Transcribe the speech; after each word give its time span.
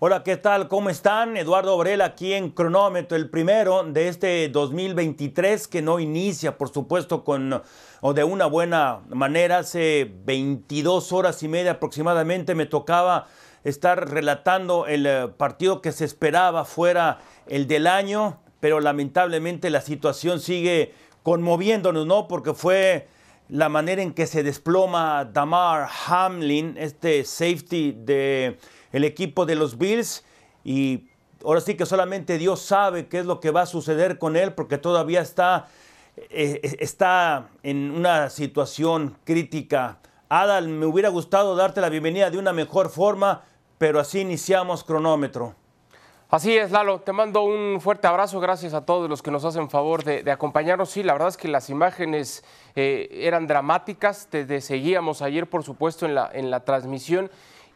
Hola, 0.00 0.22
¿qué 0.22 0.36
tal? 0.36 0.68
¿Cómo 0.68 0.90
están? 0.90 1.36
Eduardo 1.36 1.74
Obrel 1.74 2.02
aquí 2.02 2.32
en 2.32 2.50
cronómetro, 2.50 3.16
el 3.16 3.28
primero 3.28 3.82
de 3.82 4.06
este 4.06 4.48
2023 4.48 5.66
que 5.66 5.82
no 5.82 5.98
inicia, 5.98 6.56
por 6.56 6.68
supuesto, 6.68 7.24
con 7.24 7.64
o 8.00 8.14
de 8.14 8.22
una 8.22 8.46
buena 8.46 9.00
manera. 9.08 9.58
Hace 9.58 10.08
22 10.24 11.10
horas 11.12 11.42
y 11.42 11.48
media 11.48 11.72
aproximadamente 11.72 12.54
me 12.54 12.66
tocaba 12.66 13.26
estar 13.64 14.08
relatando 14.08 14.86
el 14.86 15.04
eh, 15.04 15.26
partido 15.36 15.82
que 15.82 15.90
se 15.90 16.04
esperaba 16.04 16.64
fuera 16.64 17.18
el 17.48 17.66
del 17.66 17.88
año, 17.88 18.38
pero 18.60 18.78
lamentablemente 18.78 19.68
la 19.68 19.80
situación 19.80 20.38
sigue 20.38 20.94
conmoviéndonos, 21.24 22.06
¿no? 22.06 22.28
Porque 22.28 22.54
fue 22.54 23.08
la 23.48 23.68
manera 23.68 24.00
en 24.00 24.12
que 24.12 24.28
se 24.28 24.44
desploma 24.44 25.24
Damar 25.24 25.88
Hamlin, 26.06 26.76
este 26.78 27.24
safety 27.24 27.96
de 27.98 28.58
el 28.92 29.04
equipo 29.04 29.46
de 29.46 29.54
los 29.54 29.78
Bills 29.78 30.24
y 30.64 31.08
ahora 31.44 31.60
sí 31.60 31.76
que 31.76 31.86
solamente 31.86 32.38
Dios 32.38 32.60
sabe 32.60 33.08
qué 33.08 33.20
es 33.20 33.26
lo 33.26 33.40
que 33.40 33.50
va 33.50 33.62
a 33.62 33.66
suceder 33.66 34.18
con 34.18 34.36
él 34.36 34.54
porque 34.54 34.78
todavía 34.78 35.20
está, 35.20 35.68
eh, 36.16 36.76
está 36.80 37.48
en 37.62 37.90
una 37.90 38.30
situación 38.30 39.16
crítica. 39.24 39.98
Adal, 40.28 40.68
me 40.68 40.86
hubiera 40.86 41.08
gustado 41.08 41.56
darte 41.56 41.80
la 41.80 41.88
bienvenida 41.88 42.30
de 42.30 42.38
una 42.38 42.52
mejor 42.52 42.90
forma, 42.90 43.44
pero 43.78 44.00
así 44.00 44.20
iniciamos 44.20 44.84
cronómetro. 44.84 45.54
Así 46.30 46.54
es, 46.54 46.70
Lalo. 46.70 47.00
Te 47.00 47.14
mando 47.14 47.42
un 47.42 47.80
fuerte 47.80 48.06
abrazo. 48.06 48.38
Gracias 48.38 48.74
a 48.74 48.84
todos 48.84 49.08
los 49.08 49.22
que 49.22 49.30
nos 49.30 49.46
hacen 49.46 49.70
favor 49.70 50.04
de, 50.04 50.30
acompañarnos. 50.30 50.90
Sí, 50.90 51.02
la 51.02 51.14
verdad 51.14 51.28
es 51.28 51.38
que 51.38 51.48
las 51.48 51.70
imágenes 51.70 52.44
eh, 52.74 53.08
eran 53.10 53.46
dramáticas. 53.46 54.28
Te, 54.28 54.60
seguíamos 54.60 55.22
ayer, 55.22 55.48
por 55.48 55.64
supuesto, 55.64 56.04
en 56.04 56.14
la, 56.14 56.28
en 56.30 56.50
la 56.50 56.66
transmisión 56.66 57.30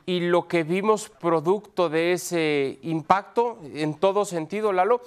y 0.07 0.21
lo 0.21 0.49
que 0.49 0.65
vimos 0.65 1.09
producto 1.09 1.89
de 1.89 2.13
ese 2.13 2.79
impacto 2.83 3.59
en 3.75 3.95
todo 3.95 4.25
sentido, 4.25 4.73
Lalo, 4.73 5.01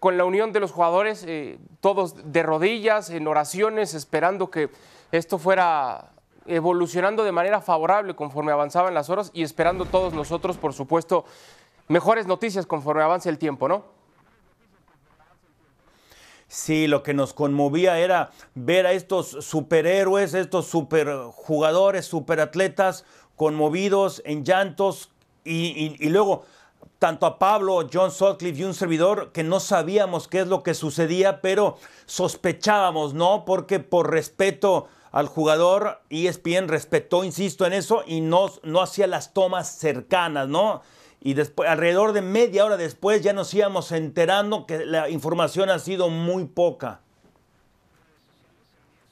con 0.00 0.16
la 0.16 0.24
unión 0.24 0.52
de 0.52 0.60
los 0.60 0.70
jugadores, 0.70 1.24
eh, 1.26 1.58
todos 1.80 2.32
de 2.32 2.42
rodillas, 2.42 3.10
en 3.10 3.26
oraciones, 3.26 3.94
esperando 3.94 4.50
que 4.50 4.70
esto 5.10 5.38
fuera 5.38 6.12
evolucionando 6.46 7.24
de 7.24 7.32
manera 7.32 7.60
favorable 7.60 8.14
conforme 8.14 8.52
avanzaban 8.52 8.94
las 8.94 9.10
horas 9.10 9.30
y 9.34 9.42
esperando 9.42 9.84
todos 9.84 10.14
nosotros, 10.14 10.56
por 10.56 10.72
supuesto, 10.72 11.24
mejores 11.88 12.26
noticias 12.26 12.66
conforme 12.66 13.02
avance 13.02 13.28
el 13.28 13.38
tiempo, 13.38 13.68
¿no? 13.68 13.84
Sí, 16.46 16.86
lo 16.86 17.02
que 17.02 17.12
nos 17.12 17.34
conmovía 17.34 17.98
era 17.98 18.30
ver 18.54 18.86
a 18.86 18.92
estos 18.92 19.28
superhéroes, 19.28 20.32
estos 20.32 20.66
superjugadores, 20.66 22.06
superatletas 22.06 23.04
conmovidos, 23.38 24.20
en 24.26 24.44
llantos, 24.44 25.10
y, 25.44 26.06
luego 26.10 26.44
tanto 26.98 27.24
a 27.24 27.38
Pablo, 27.38 27.88
John 27.90 28.10
Sutcliffe 28.10 28.60
y 28.60 28.64
un 28.64 28.74
servidor 28.74 29.30
que 29.32 29.44
no 29.44 29.60
sabíamos 29.60 30.28
qué 30.28 30.40
es 30.40 30.48
lo 30.48 30.62
que 30.62 30.74
sucedía, 30.74 31.40
pero 31.40 31.78
sospechábamos, 32.04 33.14
¿no? 33.14 33.44
Porque 33.46 33.78
por 33.78 34.10
respeto 34.10 34.88
al 35.12 35.28
jugador, 35.28 36.00
ESPN 36.10 36.68
respetó, 36.68 37.24
insisto 37.24 37.64
en 37.64 37.72
eso, 37.72 38.02
y 38.06 38.20
no, 38.20 38.50
no 38.64 38.82
hacía 38.82 39.06
las 39.06 39.32
tomas 39.32 39.78
cercanas, 39.78 40.48
¿no? 40.48 40.82
Y 41.20 41.34
después, 41.34 41.70
alrededor 41.70 42.12
de 42.12 42.22
media 42.22 42.64
hora 42.64 42.76
después 42.76 43.22
ya 43.22 43.32
nos 43.32 43.54
íbamos 43.54 43.92
enterando 43.92 44.66
que 44.66 44.84
la 44.84 45.08
información 45.08 45.70
ha 45.70 45.78
sido 45.78 46.10
muy 46.10 46.44
poca. 46.44 47.00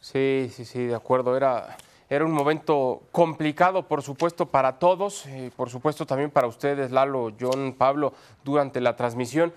Sí, 0.00 0.50
sí, 0.54 0.64
sí, 0.64 0.84
de 0.84 0.94
acuerdo. 0.94 1.36
Era, 1.36 1.76
era 2.08 2.24
un 2.24 2.32
momento 2.32 3.02
complicado, 3.10 3.88
por 3.88 4.02
supuesto, 4.02 4.46
para 4.46 4.78
todos, 4.78 5.26
y 5.26 5.50
por 5.50 5.70
supuesto 5.70 6.06
también 6.06 6.30
para 6.30 6.46
ustedes, 6.46 6.92
Lalo, 6.92 7.32
John, 7.38 7.74
Pablo, 7.76 8.12
durante 8.44 8.80
la 8.80 8.94
transmisión. 8.94 9.52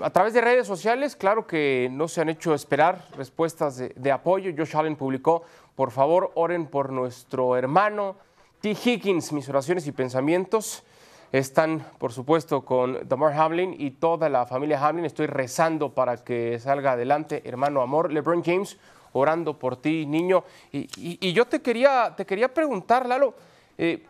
a 0.00 0.10
través 0.10 0.32
de 0.32 0.40
redes 0.40 0.66
sociales, 0.66 1.16
claro 1.16 1.46
que 1.46 1.88
no 1.90 2.06
se 2.06 2.20
han 2.20 2.28
hecho 2.28 2.54
esperar 2.54 3.04
respuestas 3.16 3.78
de, 3.78 4.12
apoyo. 4.12 4.52
Josh 4.56 4.76
Allen 4.76 4.94
publicó, 4.94 5.42
por 5.74 5.90
favor, 5.90 6.30
oren 6.34 6.66
por 6.66 6.92
nuestro 6.92 7.56
hermano 7.56 8.16
T. 8.60 8.70
Higgins. 8.70 9.32
Mis 9.32 9.48
oraciones 9.48 9.86
y 9.88 9.92
pensamientos 9.92 10.84
están, 11.32 11.84
por 11.98 12.12
supuesto, 12.12 12.64
con 12.64 13.08
Damar 13.08 13.32
Hamlin 13.32 13.74
y 13.76 13.92
toda 13.92 14.28
la 14.28 14.46
familia 14.46 14.86
Hamlin. 14.86 15.06
Estoy 15.06 15.26
rezando 15.26 15.94
para 15.94 16.18
que 16.18 16.60
salga 16.60 16.92
adelante, 16.92 17.42
hermano 17.44 17.80
amor. 17.80 18.12
LeBron 18.12 18.44
James, 18.44 18.78
orando 19.12 19.58
por 19.58 19.76
ti, 19.76 20.06
niño. 20.06 20.44
Y, 20.72 21.32
yo 21.32 21.46
te 21.46 21.60
quería, 21.60 22.14
te 22.16 22.26
quería 22.26 22.52
preguntar, 22.52 23.06
Lalo, 23.06 23.34
eh, 23.78 24.04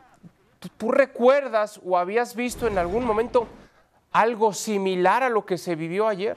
¿tú, 0.76 0.90
recuerdas 0.90 1.80
o 1.84 1.96
habías 1.96 2.34
visto 2.34 2.66
en 2.66 2.78
algún 2.78 3.04
momento 3.04 3.46
algo 4.12 4.52
similar 4.52 5.22
a 5.22 5.28
lo 5.28 5.44
que 5.44 5.58
se 5.58 5.74
vivió 5.74 6.08
ayer? 6.08 6.36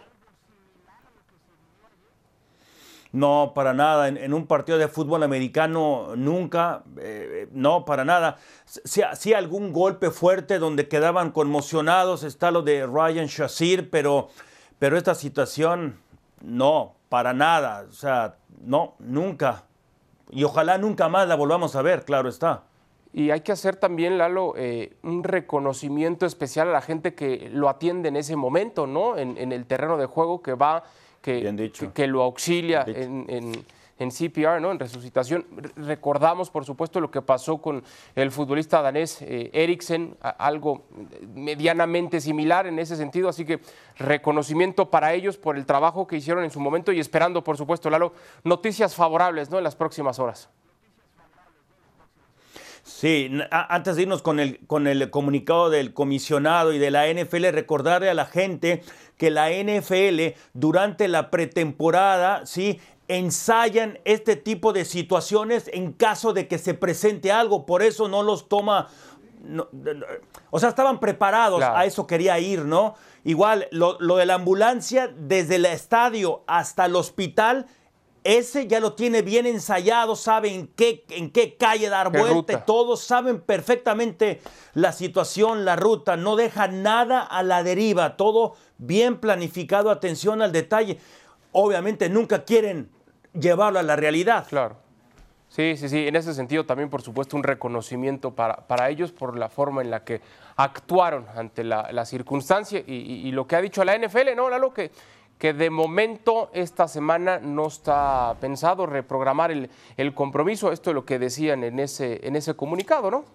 No, 3.12 3.54
para 3.56 3.74
nada. 3.74 4.10
En, 4.10 4.34
un 4.34 4.46
partido 4.46 4.78
de 4.78 4.90
fútbol 4.90 5.24
americano 5.24 6.18
nunca, 6.18 6.84
eh, 7.00 7.48
no, 7.54 7.86
para 7.86 8.04
nada. 8.04 8.38
Sí, 8.66 9.34
algún 9.34 9.72
golpe 9.72 10.12
fuerte 10.12 10.60
donde 10.60 10.90
quedaban 10.90 11.32
conmocionados, 11.32 12.24
está 12.24 12.52
lo 12.52 12.62
de 12.62 12.86
Ryan 12.86 13.28
Shazir, 13.28 13.90
pero, 13.90 14.28
pero 14.80 14.98
esta 14.98 15.16
situación, 15.16 15.98
no, 16.42 16.95
para 17.16 17.32
nada. 17.32 17.86
O 17.88 17.94
sea, 17.94 18.36
no, 18.62 18.96
nunca. 19.00 19.64
Y 20.32 20.44
ojalá 20.44 20.78
nunca 20.78 21.08
más 21.08 21.26
la 21.30 21.36
volvamos 21.36 21.74
a 21.78 21.82
ver, 21.82 22.04
claro 22.04 22.28
está. 22.28 22.64
Y 23.14 23.32
hay 23.32 23.40
que 23.40 23.54
hacer 23.54 23.78
también, 23.78 24.18
Lalo, 24.18 24.54
eh, 24.58 24.98
un 25.02 25.24
reconocimiento 25.24 26.26
especial 26.26 26.68
a 26.68 26.72
la 26.74 26.82
gente 26.82 27.16
que 27.16 27.50
lo 27.54 27.70
atiende 27.70 28.10
en 28.10 28.18
ese 28.18 28.36
momento, 28.36 28.86
¿no? 28.86 29.18
En, 29.18 29.54
el 29.54 29.66
terreno 29.66 29.96
de 29.96 30.08
juego 30.08 30.42
que 30.42 30.56
va, 30.56 30.84
que, 31.22 31.72
que, 31.94 32.08
lo 32.08 32.22
auxilia 32.22 32.84
en, 32.86 33.26
en 33.30 33.54
CPR, 33.98 34.60
¿no? 34.60 34.72
en 34.72 34.80
resucitación. 34.80 35.46
Recordamos, 35.76 36.50
por 36.50 36.66
supuesto, 36.66 37.00
lo 37.00 37.12
que 37.12 37.22
pasó 37.22 37.58
con 37.58 37.84
el 38.16 38.32
futbolista 38.32 38.82
danés 38.82 39.22
eh, 39.22 39.50
Eriksen, 39.54 40.18
algo 40.22 40.86
medianamente 41.34 42.20
similar 42.20 42.68
en 42.68 42.80
ese 42.80 42.96
sentido, 42.96 43.30
así 43.30 43.46
que 43.46 43.62
reconocimiento 43.98 44.90
para 44.90 45.14
ellos 45.14 45.38
por 45.38 45.58
el 45.58 45.66
trabajo 45.66 46.08
que 46.08 46.18
hicieron 46.18 46.44
en 46.44 46.52
su 46.52 46.60
momento 46.60 46.92
y 46.92 47.00
esperando, 47.00 47.44
por 47.44 47.58
supuesto, 47.58 47.90
Lalo, 47.90 48.14
noticias 48.44 48.96
favorables 48.96 49.50
¿no? 49.50 49.58
en 49.58 49.64
las 49.64 49.76
próximas 49.76 50.20
horas. 50.20 50.50
Sí, 52.86 53.32
antes 53.50 53.96
de 53.96 54.04
irnos 54.04 54.22
con 54.22 54.40
el, 54.40 54.60
con 54.68 54.86
el 54.86 55.10
comunicado 55.10 55.72
del 55.72 55.92
comisionado 55.92 56.72
y 56.72 56.78
de 56.78 56.92
la 56.92 57.12
NFL, 57.12 57.46
recordarle 57.48 58.12
a 58.12 58.14
la 58.14 58.26
gente 58.26 58.84
que 59.18 59.32
la 59.32 59.50
NFL 59.50 60.38
durante 60.54 61.08
la 61.08 61.32
pretemporada, 61.32 62.46
sí, 62.46 62.80
ensayan 63.08 64.00
este 64.06 64.36
tipo 64.36 64.74
de 64.74 64.86
situaciones 64.86 65.70
en 65.74 65.94
caso 65.94 66.34
de 66.34 66.48
que 66.48 66.58
se 66.58 66.74
presente 66.74 67.32
algo. 67.32 67.66
Por 67.66 67.84
eso 67.84 68.08
no 68.08 68.24
los 68.24 68.50
toma. 68.50 68.88
o 70.50 70.60
sea, 70.60 70.70
estaban 70.70 71.00
preparados, 71.00 71.62
a 71.62 71.86
eso 71.86 72.08
quería 72.08 72.40
ir, 72.40 72.66
¿no? 72.66 72.96
Igual, 73.24 73.68
lo, 73.72 73.98
de 73.98 74.26
la 74.26 74.36
ambulancia, 74.36 75.12
desde 75.16 75.56
el 75.56 75.66
estadio 75.66 76.44
hasta 76.48 76.86
el 76.86 76.96
hospital, 76.96 77.68
ese 78.24 78.66
ya 78.66 78.80
lo 78.80 78.94
tiene 78.94 79.22
bien 79.22 79.46
ensayado, 79.46 80.16
sabe 80.16 80.54
en 80.54 80.68
qué, 80.68 81.06
en 81.10 81.30
qué 81.30 81.58
calle 81.58 81.90
dar 81.90 82.12
vuelta, 82.12 82.66
todos 82.66 83.02
saben 83.04 83.40
perfectamente 83.40 84.42
la 84.74 84.92
situación, 84.92 85.64
la 85.64 85.76
ruta, 85.76 86.18
no 86.18 86.36
deja 86.36 86.68
nada 86.68 87.22
a 87.22 87.44
la 87.44 87.62
deriva, 87.62 88.18
todo 88.18 88.56
bien 88.80 89.20
planificado, 89.20 89.92
atención 89.92 90.42
al 90.42 90.52
detalle. 90.52 91.00
Obviamente 91.52 92.10
nunca 92.10 92.46
quieren 92.46 92.90
llevarlo 93.40 93.80
a 93.80 93.84
la 93.84 93.96
realidad. 93.96 94.48
Claro. 94.48 94.78
Sí, 95.50 95.78
sí, 95.78 95.88
sí. 95.88 96.08
En 96.08 96.16
ese 96.16 96.34
sentido 96.34 96.66
también, 96.66 96.90
por 96.90 97.02
supuesto, 97.02 97.38
un 97.38 97.44
reconocimiento 97.44 98.32
para, 98.32 98.68
para 98.68 98.90
ellos 98.90 99.12
por 99.12 99.38
la 99.38 99.48
forma 99.48 99.82
en 99.82 99.92
la 99.92 100.04
que 100.04 100.22
actuaron 100.58 101.26
ante 101.36 101.64
la, 101.64 102.06
circunstancia 102.06 102.84
y, 102.86 103.32
lo 103.32 103.48
que 103.48 103.56
ha 103.56 103.62
dicho 103.62 103.84
la 103.86 103.98
NFL, 103.98 104.36
¿no, 104.36 104.50
Lalo? 104.50 104.74
Que, 104.74 104.92
que 105.38 105.54
de 105.54 105.70
momento 105.70 106.50
esta 106.54 106.88
semana 106.88 107.40
no 107.40 107.68
está 107.68 108.36
pensado 108.40 108.86
reprogramar 108.86 109.52
el, 109.52 109.70
el 109.98 110.14
compromiso. 110.14 110.72
Esto 110.72 110.92
es 110.92 110.94
lo 110.96 111.06
que 111.06 111.20
decían 111.20 111.64
en 111.64 111.80
ese, 111.80 112.26
en 112.28 112.36
ese 112.36 112.56
comunicado, 112.56 113.12
¿no? 113.12 113.26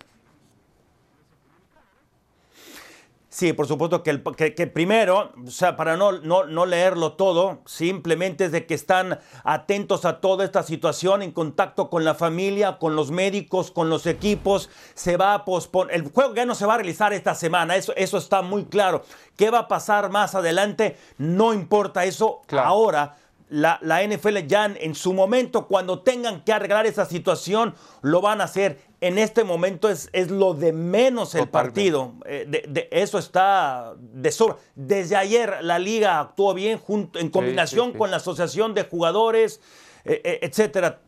Sí, 3.32 3.52
por 3.52 3.68
supuesto 3.68 4.02
que, 4.02 4.10
el, 4.10 4.24
que, 4.24 4.66
primero, 4.66 5.32
o 5.46 5.50
sea, 5.52 5.76
para 5.76 5.96
no, 5.96 6.10
no, 6.10 6.46
no, 6.46 6.66
leerlo 6.66 7.12
todo, 7.12 7.60
simplemente 7.64 8.46
es 8.46 8.50
de 8.50 8.66
que 8.66 8.74
están 8.74 9.20
atentos 9.44 10.04
a 10.04 10.20
toda 10.20 10.44
esta 10.44 10.64
situación, 10.64 11.22
en 11.22 11.30
contacto 11.30 11.90
con 11.90 12.04
la 12.04 12.16
familia, 12.16 12.78
con 12.78 12.96
los 12.96 13.12
médicos, 13.12 13.70
con 13.70 13.88
los 13.88 14.06
equipos. 14.06 14.68
Se 14.94 15.16
va 15.16 15.34
a 15.34 15.44
posponer, 15.44 15.94
el 15.94 16.10
juego 16.10 16.34
ya 16.34 16.44
no 16.44 16.56
se 16.56 16.66
va 16.66 16.74
a 16.74 16.78
realizar 16.78 17.12
esta 17.12 17.36
semana, 17.36 17.76
eso, 17.76 17.94
eso 17.94 18.18
está 18.18 18.42
muy 18.42 18.64
claro. 18.64 19.04
¿Qué 19.36 19.48
va 19.48 19.60
a 19.60 19.68
pasar 19.68 20.10
más 20.10 20.34
adelante? 20.34 20.96
No 21.16 21.54
importa 21.54 22.04
eso 22.04 22.42
ahora 22.50 23.16
la, 23.50 23.80
la 23.82 24.06
NFL 24.06 24.38
ya 24.46 24.64
en 24.64 24.94
su 24.94 25.12
momento, 25.12 25.66
cuando 25.66 26.00
tengan 26.00 26.42
que 26.44 26.52
arreglar 26.52 26.86
esa 26.86 27.04
situación, 27.04 27.74
lo 28.00 28.20
van 28.20 28.40
a 28.40 28.44
hacer. 28.44 28.78
En 29.00 29.18
este 29.18 29.42
momento 29.42 29.88
es, 29.88 30.08
es 30.12 30.30
lo 30.30 30.54
de 30.54 30.72
menos 30.72 31.34
el 31.34 31.48
partido. 31.48 32.14
Eh, 32.26 32.46
de, 32.46 32.88
eso 32.92 33.18
está 33.18 33.94
de 33.98 34.30
sobra. 34.30 34.56
Desde 34.76 35.16
ayer 35.16 35.58
la 35.62 35.80
liga 35.80 36.20
actuó 36.20 36.54
bien 36.54 36.78
junto, 36.78 37.18
en 37.18 37.28
combinación 37.28 37.92
con 37.92 38.12
la 38.12 38.18
asociación 38.18 38.72
de 38.72 38.84
jugadores, 38.84 39.60
eh, 40.04 40.20
eh, 40.24 40.38
etcétera. 40.42 41.00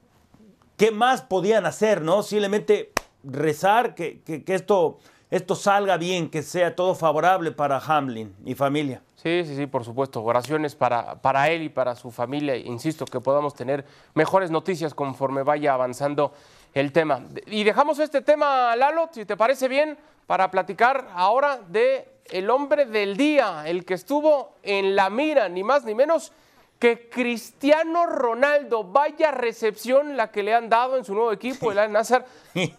¿Qué 0.76 0.90
más 0.90 1.22
podían 1.22 1.64
hacer, 1.64 2.02
no? 2.02 2.24
Simplemente 2.24 2.92
rezar 3.22 3.94
que, 3.94 4.20
que, 4.22 4.42
que 4.42 4.54
esto 4.54 4.98
esto 5.32 5.54
salga 5.54 5.96
bien, 5.96 6.28
que 6.28 6.42
sea 6.42 6.76
todo 6.76 6.94
favorable 6.94 7.52
para 7.52 7.78
Hamlin 7.78 8.34
y 8.44 8.54
familia. 8.54 9.02
Sí, 9.22 9.44
sí, 9.46 9.54
sí, 9.54 9.66
por 9.66 9.84
supuesto. 9.84 10.20
Oraciones 10.24 10.74
para, 10.74 11.14
para 11.22 11.48
él 11.48 11.62
y 11.62 11.68
para 11.68 11.94
su 11.94 12.10
familia. 12.10 12.56
Insisto, 12.56 13.04
que 13.04 13.20
podamos 13.20 13.54
tener 13.54 13.84
mejores 14.14 14.50
noticias 14.50 14.94
conforme 14.94 15.44
vaya 15.44 15.74
avanzando 15.74 16.32
el 16.74 16.90
tema. 16.90 17.22
Y 17.46 17.62
dejamos 17.62 18.00
este 18.00 18.22
tema, 18.22 18.74
Lalo, 18.74 19.10
si 19.12 19.24
te 19.24 19.36
parece 19.36 19.68
bien, 19.68 19.96
para 20.26 20.50
platicar 20.50 21.08
ahora 21.14 21.60
de 21.68 22.08
el 22.30 22.50
hombre 22.50 22.84
del 22.86 23.16
día, 23.16 23.62
el 23.66 23.84
que 23.84 23.94
estuvo 23.94 24.56
en 24.64 24.96
la 24.96 25.08
mira, 25.08 25.48
ni 25.48 25.62
más 25.62 25.84
ni 25.84 25.94
menos 25.94 26.32
que 26.80 27.08
Cristiano 27.08 28.06
Ronaldo, 28.06 28.82
vaya 28.82 29.30
recepción 29.30 30.16
la 30.16 30.32
que 30.32 30.42
le 30.42 30.52
han 30.52 30.68
dado 30.68 30.96
en 30.96 31.04
su 31.04 31.14
nuevo 31.14 31.30
equipo, 31.30 31.70
el 31.70 31.78
Al 31.78 31.92
Nazar, 31.92 32.26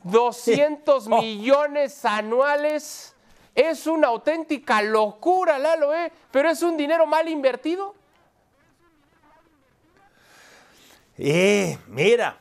200 0.03 1.07
millones 1.21 2.03
anuales. 2.03 3.12
Es 3.55 3.85
una 3.85 4.07
auténtica 4.07 4.81
locura, 4.81 5.59
Lalo, 5.59 5.93
¿eh? 5.93 6.11
Pero 6.31 6.49
es 6.49 6.61
un 6.63 6.75
dinero 6.75 7.05
mal 7.05 7.27
invertido. 7.27 7.93
Eh, 11.17 11.77
mira, 11.87 12.39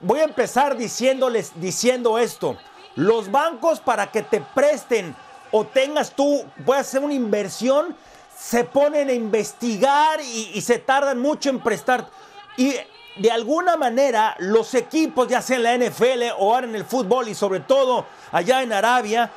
voy 0.00 0.20
a 0.20 0.24
empezar 0.24 0.76
diciéndoles, 0.76 1.52
diciendo 1.56 2.18
esto. 2.18 2.56
Los 2.96 3.30
bancos 3.30 3.80
para 3.80 4.10
que 4.10 4.22
te 4.22 4.40
presten 4.40 5.14
o 5.50 5.64
tengas 5.66 6.16
tú, 6.16 6.44
puedas 6.64 6.88
hacer 6.88 7.02
una 7.02 7.14
inversión, 7.14 7.96
se 8.36 8.64
ponen 8.64 9.08
a 9.08 9.12
investigar 9.12 10.20
y, 10.20 10.60
se 10.60 10.78
tardan 10.78 11.20
mucho 11.20 11.50
en 11.50 11.60
prestar. 11.60 12.08
Y 12.56 12.74
de 13.16 13.30
alguna 13.30 13.76
manera 13.76 14.34
los 14.38 14.74
equipos, 14.74 15.28
ya 15.28 15.42
sea 15.42 15.56
en 15.56 15.62
la 15.62 15.76
NFL 15.76 16.32
o 16.38 16.54
ahora 16.54 16.66
en 16.66 16.74
el 16.74 16.84
fútbol 16.84 17.28
y 17.28 17.34
sobre 17.34 17.60
todo 17.60 18.06
allá 18.32 18.62
en 18.62 18.72
Arabia, 18.72 19.30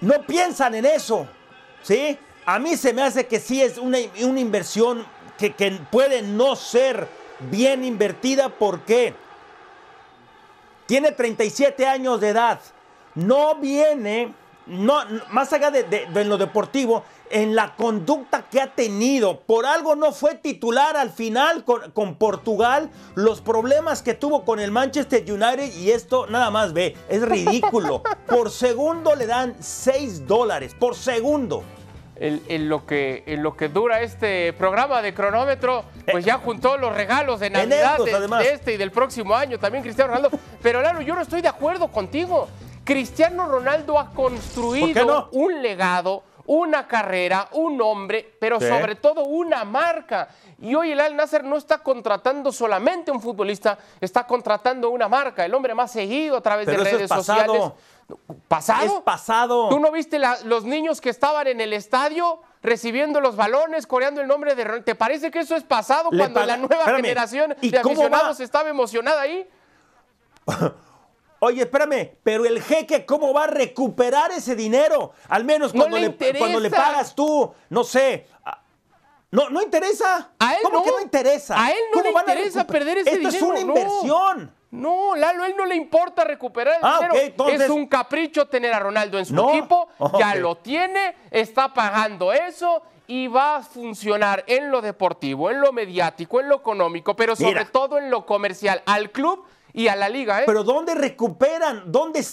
no 0.00 0.22
piensan 0.22 0.74
en 0.74 0.86
eso. 0.86 1.26
¿Sí? 1.82 2.18
A 2.46 2.58
mí 2.58 2.76
se 2.76 2.92
me 2.92 3.02
hace 3.02 3.26
que 3.26 3.40
sí 3.40 3.62
es 3.62 3.78
una, 3.78 3.98
inversión 3.98 5.06
que, 5.38 5.52
que, 5.52 5.70
puede 5.90 6.22
no 6.22 6.56
ser 6.56 7.08
bien 7.50 7.84
invertida 7.84 8.48
porque 8.48 9.14
tiene 10.86 11.12
37 11.12 11.86
años 11.86 12.20
de 12.20 12.30
edad. 12.30 12.60
No 13.14 13.54
viene, 13.56 14.34
no, 14.70 15.00
más 15.30 15.52
allá 15.52 15.70
de, 15.70 15.82
de 15.84 16.24
lo 16.24 16.38
deportivo, 16.38 17.04
en 17.30 17.54
la 17.54 17.74
conducta 17.76 18.44
que 18.50 18.60
ha 18.60 18.74
tenido. 18.74 19.40
Por 19.40 19.64
algo 19.64 19.94
no 19.96 20.12
fue 20.12 20.34
titular 20.34 20.96
al 20.96 21.10
final 21.10 21.64
con, 21.64 22.14
Portugal. 22.16 22.90
Los 23.14 23.40
problemas 23.40 24.02
que 24.02 24.14
tuvo 24.14 24.44
con 24.44 24.60
el 24.60 24.70
Manchester 24.70 25.22
United 25.22 25.72
y 25.74 25.92
esto 25.92 26.26
nada 26.26 26.50
más 26.50 26.72
ve, 26.72 26.96
es 27.08 27.22
ridículo. 27.22 28.02
Por 28.26 28.50
segundo 28.50 29.14
le 29.14 29.26
dan 29.26 29.54
6 29.60 30.26
dólares, 30.26 30.74
por 30.78 30.94
segundo. 30.94 31.64
En, 32.22 32.68
lo 32.68 32.84
que, 32.84 33.24
en 33.26 33.42
lo 33.42 33.56
que 33.56 33.70
dura 33.70 34.02
este 34.02 34.52
programa 34.52 35.00
de 35.00 35.14
cronómetro, 35.14 35.86
pues 36.12 36.22
ya 36.22 36.36
juntó 36.36 36.76
los 36.76 36.94
regalos 36.94 37.40
de 37.40 37.48
Navidad 37.48 37.96
de, 37.98 38.52
este 38.52 38.74
y 38.74 38.76
del 38.76 38.90
próximo 38.90 39.34
año 39.34 39.58
también 39.58 39.82
Cristiano 39.82 40.12
Ronaldo. 40.12 40.38
Pero 40.62 40.80
claro, 40.80 41.00
yo 41.00 41.14
no 41.14 41.22
estoy 41.22 41.40
de 41.40 41.48
acuerdo 41.48 41.88
contigo. 41.88 42.46
Cristiano 42.84 43.46
Ronaldo 43.46 43.98
ha 43.98 44.10
construido 44.10 45.28
un 45.32 45.62
legado 45.62 46.24
una 46.52 46.88
carrera, 46.88 47.48
un 47.52 47.80
hombre, 47.80 48.36
pero 48.40 48.58
sobre 48.58 48.96
todo 48.96 49.22
una 49.22 49.64
marca. 49.64 50.28
Y 50.58 50.74
hoy 50.74 50.90
el 50.90 51.00
Al 51.00 51.14
Nasser 51.14 51.44
no 51.44 51.56
está 51.56 51.78
contratando 51.78 52.50
solamente 52.50 53.12
un 53.12 53.20
futbolista, 53.20 53.78
está 54.00 54.26
contratando 54.26 54.90
una 54.90 55.08
marca, 55.08 55.44
el 55.44 55.54
hombre 55.54 55.76
más 55.76 55.92
seguido 55.92 56.36
a 56.36 56.40
través 56.40 56.66
de 56.66 56.76
redes 56.76 57.08
sociales. 57.08 57.62
¿Pasado? 58.48 58.84
Es 58.84 59.02
pasado. 59.02 59.68
¿Tú 59.68 59.78
no 59.78 59.92
viste 59.92 60.20
los 60.44 60.64
niños 60.64 61.00
que 61.00 61.10
estaban 61.10 61.46
en 61.46 61.60
el 61.60 61.72
estadio 61.72 62.40
recibiendo 62.64 63.20
los 63.20 63.36
balones, 63.36 63.86
coreando 63.86 64.20
el 64.20 64.26
nombre 64.26 64.56
de... 64.56 64.82
¿Te 64.82 64.96
parece 64.96 65.30
que 65.30 65.38
eso 65.38 65.54
es 65.54 65.62
pasado 65.62 66.10
cuando 66.10 66.44
la 66.44 66.56
nueva 66.56 66.96
generación 66.96 67.54
de 67.60 67.78
aficionados 67.78 68.40
estaba 68.40 68.68
emocionada 68.68 69.20
ahí? 69.20 69.48
Oye, 71.40 71.62
espérame, 71.62 72.18
pero 72.22 72.44
el 72.44 72.62
jeque, 72.62 73.06
¿cómo 73.06 73.32
va 73.32 73.44
a 73.44 73.46
recuperar 73.46 74.30
ese 74.30 74.54
dinero? 74.54 75.12
Al 75.28 75.44
menos 75.44 75.72
cuando, 75.72 75.96
le, 75.96 76.14
cuando 76.38 76.60
le 76.60 76.70
pagas 76.70 77.14
tú, 77.14 77.52
no 77.70 77.82
sé. 77.82 78.26
No, 79.30 79.48
no 79.48 79.62
interesa. 79.62 80.32
¿A 80.38 80.54
él 80.54 80.60
¿Cómo 80.62 80.78
no? 80.78 80.84
que 80.84 80.90
no 80.90 81.00
interesa? 81.00 81.62
A 81.62 81.70
él 81.70 81.78
no 81.94 82.02
le 82.02 82.10
interesa 82.10 82.66
perder 82.66 82.98
ese 82.98 83.10
dinero. 83.10 83.28
Esto 83.28 83.44
es 83.44 83.50
una 83.50 83.60
inversión. 83.60 84.52
No, 84.70 85.16
Lalo, 85.16 85.42
a 85.44 85.46
él 85.46 85.54
no 85.56 85.66
le 85.66 85.76
importa 85.76 86.24
recuperar 86.24 86.74
el 86.74 86.80
ah, 86.82 87.08
dinero. 87.10 87.48
Es 87.48 87.70
un 87.70 87.86
capricho 87.86 88.46
tener 88.46 88.72
a 88.74 88.78
Ronaldo 88.78 89.18
en 89.18 89.24
su 89.24 89.48
equipo. 89.48 89.88
Ya 90.18 90.34
lo 90.34 90.56
tiene, 90.56 91.16
está 91.30 91.72
pagando 91.72 92.32
eso 92.32 92.82
y 93.06 93.26
va 93.26 93.56
a 93.56 93.62
funcionar 93.62 94.44
en 94.46 94.70
lo 94.70 94.80
deportivo, 94.80 95.50
en 95.50 95.60
lo 95.60 95.72
mediático, 95.72 96.38
en 96.40 96.48
lo 96.48 96.56
económico, 96.56 97.16
pero 97.16 97.34
sobre 97.34 97.64
todo 97.64 97.98
en 97.98 98.10
lo 98.10 98.26
comercial. 98.26 98.82
Al 98.86 99.10
club 99.10 99.44
y 99.72 99.88
a 99.88 99.96
la 99.96 100.08
liga, 100.08 100.42
¿eh? 100.42 100.44
Pero 100.46 100.64
¿dónde 100.64 100.94
recuperan? 100.94 101.90
¿Dónde 101.90 102.24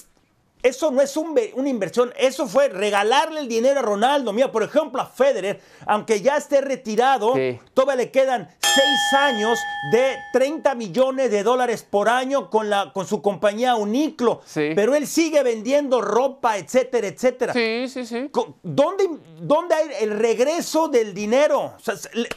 eso 0.64 0.92
no 0.92 1.02
es 1.02 1.16
una 1.16 1.70
inversión, 1.70 2.14
eso 2.18 2.48
fue 2.48 2.70
regalarle 2.70 3.40
el 3.42 3.48
dinero 3.48 3.80
a 3.80 3.84
Ronaldo. 3.84 4.34
Mira, 4.34 4.52
por 4.52 4.64
ejemplo, 4.64 5.02
a 5.02 5.06
Federer, 5.06 5.62
aunque 5.86 6.22
ya 6.22 6.38
esté 6.38 6.62
retirado, 6.62 7.36
todavía 7.74 8.06
le 8.06 8.12
quedan 8.12 8.50
seis 8.60 9.14
años 9.20 9.60
de 9.92 10.18
30 10.34 10.76
millones 10.76 11.32
de 11.32 11.44
dólares 11.44 11.86
por 11.90 12.10
año 12.10 12.50
con, 12.50 12.70
la, 12.70 12.92
con 12.94 13.08
su 13.08 13.22
compañía 13.22 13.76
Uniclo. 13.76 14.42
Pero 14.54 14.96
él 14.96 15.08
sigue 15.08 15.44
vendiendo 15.44 16.02
ropa, 16.02 16.58
etcétera, 16.58 17.08
etcétera. 17.08 17.54
Sí, 17.54 17.88
sí, 17.88 18.06
sí. 18.06 18.30
¿Dónde, 18.64 19.10
dónde 19.40 19.76
hay 19.76 19.90
el 20.02 20.18
regreso 20.20 20.88
del 20.88 21.14
dinero? 21.14 21.76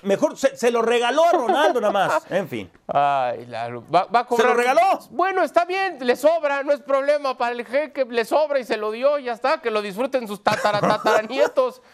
mejor 0.02 0.36
se, 0.36 0.70
lo 0.70 0.82
regaló 0.82 1.24
a 1.24 1.32
Ronaldo 1.32 1.80
nada 1.80 1.92
más. 1.92 2.22
En 2.30 2.48
fin. 2.48 2.70
Ay, 2.92 3.46
va, 3.94 4.04
va 4.04 4.20
a 4.20 4.36
¿Se 4.36 4.42
lo 4.42 4.54
regaló? 4.54 4.98
Bueno, 5.10 5.44
está 5.44 5.64
bien, 5.64 5.98
le 6.00 6.16
sobra, 6.16 6.64
no 6.64 6.72
es 6.72 6.80
problema 6.80 7.38
para 7.38 7.52
el 7.52 7.64
jeque 7.64 8.04
le 8.04 8.24
sobra 8.24 8.58
y 8.58 8.64
se 8.64 8.76
lo 8.76 8.90
dio 8.90 9.18
y 9.20 9.24
ya 9.24 9.32
está, 9.32 9.60
que 9.62 9.70
lo 9.70 9.80
disfruten 9.80 10.26
sus 10.26 10.42
tataranietos. 10.42 11.80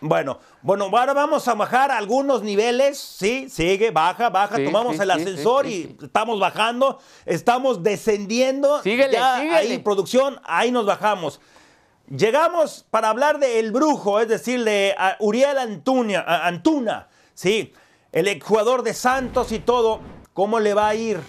Bueno, 0.00 0.38
bueno, 0.62 0.84
ahora 0.96 1.12
vamos 1.12 1.48
a 1.48 1.54
bajar 1.54 1.90
algunos 1.90 2.42
niveles, 2.42 2.98
sí, 2.98 3.48
sigue, 3.50 3.90
baja, 3.90 4.30
baja, 4.30 4.56
tomamos 4.62 4.96
el 5.00 5.10
ascensor 5.10 5.66
y 5.66 5.96
estamos 6.00 6.38
bajando, 6.38 7.00
estamos 7.26 7.82
descendiendo. 7.82 8.80
Síguele, 8.82 9.14
ya 9.14 9.34
Ahí, 9.34 9.76
producción, 9.78 10.40
ahí 10.44 10.70
nos 10.70 10.86
bajamos. 10.86 11.40
Llegamos 12.08 12.86
para 12.90 13.08
hablar 13.08 13.40
de 13.40 13.58
El 13.58 13.72
Brujo, 13.72 14.20
es 14.20 14.28
decir, 14.28 14.62
de 14.62 14.94
Uriel 15.18 15.58
Antuña, 15.58 16.24
Antuna, 16.46 17.08
sí, 17.34 17.72
el 18.12 18.42
jugador 18.42 18.82
de 18.82 18.94
Santos 18.94 19.52
y 19.52 19.58
todo. 19.58 20.00
¿Cómo 20.32 20.60
le 20.60 20.74
va 20.74 20.88
a 20.88 20.94
ir? 20.94 21.20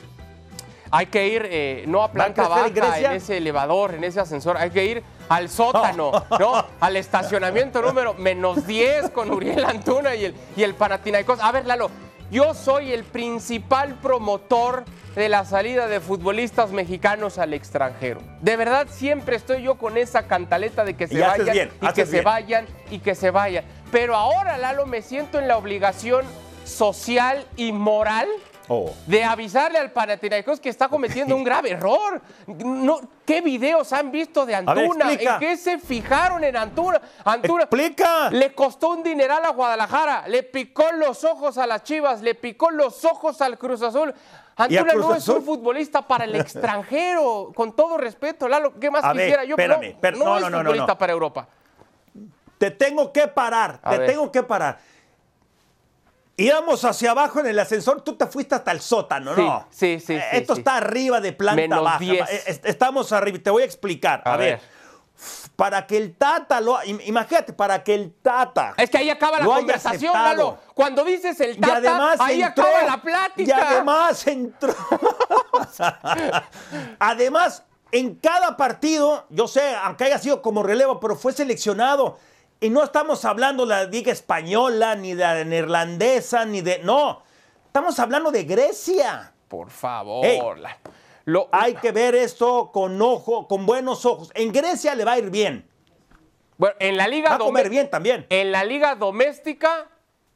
Hay 0.91 1.07
que 1.07 1.27
ir 1.27 1.47
eh, 1.49 1.83
no 1.87 2.03
a 2.03 2.11
planta 2.11 2.47
baja, 2.47 2.67
en 2.67 3.11
ese 3.11 3.37
elevador, 3.37 3.93
en 3.93 4.03
ese 4.03 4.19
ascensor, 4.19 4.57
hay 4.57 4.71
que 4.71 4.85
ir 4.85 5.03
al 5.29 5.49
sótano, 5.49 6.11
¿no? 6.39 6.65
Al 6.79 6.95
estacionamiento 6.95 7.81
número 7.83 8.15
menos 8.15 8.65
10 8.65 9.11
con 9.11 9.29
Uriel 9.29 9.63
Antuna 9.65 10.15
y 10.15 10.25
el, 10.25 10.35
y 10.55 10.63
el 10.63 10.73
Panathinaikos. 10.73 11.39
A 11.39 11.51
ver, 11.51 11.67
Lalo, 11.67 11.91
yo 12.31 12.55
soy 12.55 12.91
el 12.91 13.03
principal 13.03 13.95
promotor 14.01 14.85
de 15.15 15.29
la 15.29 15.45
salida 15.45 15.87
de 15.87 15.99
futbolistas 15.99 16.71
mexicanos 16.71 17.37
al 17.37 17.53
extranjero. 17.53 18.21
De 18.41 18.55
verdad, 18.55 18.87
siempre 18.89 19.35
estoy 19.35 19.61
yo 19.61 19.75
con 19.75 19.97
esa 19.97 20.23
cantaleta 20.27 20.83
de 20.83 20.95
que 20.95 21.07
se 21.07 21.21
vayan 21.21 21.69
y 21.81 21.93
que 21.93 22.05
se 22.05 22.21
vayan 22.21 22.65
y 22.89 22.99
que 22.99 23.13
se 23.13 23.29
vayan. 23.29 23.65
Pero 23.91 24.15
ahora, 24.15 24.57
Lalo, 24.57 24.85
me 24.85 25.01
siento 25.03 25.37
en 25.37 25.47
la 25.47 25.57
obligación 25.57 26.25
social 26.69 27.45
y 27.57 27.71
moral 27.71 28.29
Oh. 28.71 28.93
de 29.07 29.23
avisarle 29.23 29.79
al 29.79 29.91
Panathinaikos 29.91 30.59
que 30.59 30.69
está 30.69 30.89
cometiendo 30.89 31.35
un 31.35 31.43
grave 31.43 31.71
error. 31.71 32.21
No, 32.45 33.01
¿Qué 33.25 33.41
videos 33.41 33.91
han 33.93 34.11
visto 34.11 34.45
de 34.45 34.53
Antuna? 34.53 35.11
¿En 35.11 35.39
qué 35.39 35.57
se 35.57 35.79
fijaron 35.79 36.43
en 36.43 36.55
Antuna? 36.55 37.01
Antuna 37.25 37.63
¡Explica! 37.63 38.29
le 38.29 38.53
costó 38.53 38.89
un 38.89 39.01
dineral 39.01 39.43
a 39.43 39.49
Guadalajara, 39.49 40.27
le 40.27 40.43
picó 40.43 40.91
los 40.91 41.23
ojos 41.23 41.57
a 41.57 41.65
las 41.65 41.83
Chivas, 41.83 42.21
le 42.21 42.35
picó 42.35 42.69
los 42.69 43.03
ojos 43.05 43.41
al 43.41 43.57
Cruz 43.57 43.81
Azul. 43.81 44.13
Antuna 44.55 44.93
no 44.93 45.15
es 45.15 45.27
un 45.27 45.43
futbolista 45.43 46.03
para 46.03 46.25
el 46.25 46.35
extranjero, 46.39 47.51
con 47.55 47.75
todo 47.75 47.97
respeto, 47.97 48.47
Lalo, 48.47 48.79
¿qué 48.79 48.91
más 48.91 49.03
quisiera 49.13 49.45
yo? 49.45 49.55
Espérame, 49.57 49.95
no, 50.15 50.39
no, 50.39 50.47
es 50.47 50.55
futbolista 50.55 50.95
para 50.95 51.11
Europa. 51.11 51.47
Te 52.59 52.69
tengo 52.69 53.11
que 53.11 53.27
parar, 53.27 53.79
te 53.81 53.97
tengo 53.99 54.31
que 54.31 54.43
parar. 54.43 54.77
Íbamos 56.39 56.85
hacia 56.85 57.11
abajo 57.11 57.39
en 57.39 57.47
el 57.47 57.59
ascensor, 57.59 58.01
tú 58.01 58.15
te 58.15 58.25
fuiste 58.27 58.55
hasta 58.55 58.71
el 58.71 58.79
sótano, 58.79 59.35
¿no? 59.35 59.67
Sí, 59.69 59.99
sí, 59.99 60.17
sí. 60.17 60.19
Esto 60.31 60.53
está 60.53 60.77
arriba 60.77 61.19
de 61.19 61.33
planta 61.33 61.79
baja. 61.79 62.03
Estamos 62.63 63.11
arriba, 63.11 63.39
te 63.43 63.49
voy 63.49 63.63
a 63.63 63.65
explicar. 63.65 64.21
A, 64.25 64.37
ver. 64.37 64.59
Para 65.55 65.85
que 65.85 65.97
el 65.97 66.15
Tata 66.15 66.61
lo. 66.61 66.81
Imagínate, 66.83 67.51
para 67.51 67.83
que 67.83 67.93
el 67.93 68.13
Tata. 68.21 68.73
Es 68.77 68.89
que 68.89 68.99
ahí 68.99 69.09
acaba 69.09 69.39
la 69.39 69.45
conversación, 69.45 70.13
Lalo. 70.13 70.57
Cuando 70.73 71.03
dices 71.03 71.39
el 71.41 71.59
Tata, 71.59 71.77
además 71.77 72.19
ahí 72.21 72.41
acaba 72.41 72.83
la 72.83 73.01
plática. 73.01 73.43
Y 73.43 73.51
además 73.51 74.25
entró. 74.27 74.73
además, 76.99 77.63
en 77.91 78.15
cada 78.15 78.55
partido, 78.55 79.25
yo 79.29 79.47
sé, 79.47 79.75
aunque 79.83 80.05
haya 80.05 80.19
sido 80.19 80.41
como 80.41 80.63
relevo, 80.63 80.99
pero 81.01 81.17
fue 81.17 81.33
seleccionado. 81.33 82.17
Y 82.61 82.69
no 82.69 82.83
estamos 82.83 83.23
hablando 83.23 83.65
de 83.65 83.69
la 83.69 83.83
liga 83.85 84.11
española, 84.11 84.95
ni 84.95 85.13
de 85.13 85.23
la 85.23 85.43
neerlandesa, 85.45 86.43
ni 86.43 86.61
de... 86.61 86.79
No, 86.79 87.23
estamos 87.65 87.97
hablando 87.99 88.31
de 88.31 88.43
Grecia. 88.43 89.31
Por 89.47 89.69
favor. 89.69 90.25
Lo... 91.23 91.47
Hay 91.53 91.75
que 91.75 91.93
ver 91.93 92.15
esto 92.15 92.69
con 92.73 93.01
ojo, 93.01 93.47
con 93.47 93.65
buenos 93.65 94.05
ojos. 94.05 94.29
En 94.33 94.51
Grecia 94.51 94.93
le 94.93 95.05
va 95.05 95.13
a 95.13 95.19
ir 95.19 95.29
bien. 95.29 95.65
Bueno, 96.57 96.75
en 96.79 96.97
la 96.97 97.07
liga... 97.07 97.29
Va 97.29 97.35
a 97.35 97.39
comer 97.39 97.69
bien 97.69 97.89
también. 97.89 98.25
En 98.29 98.51
la 98.51 98.65
liga 98.65 98.95
doméstica, 98.95 99.87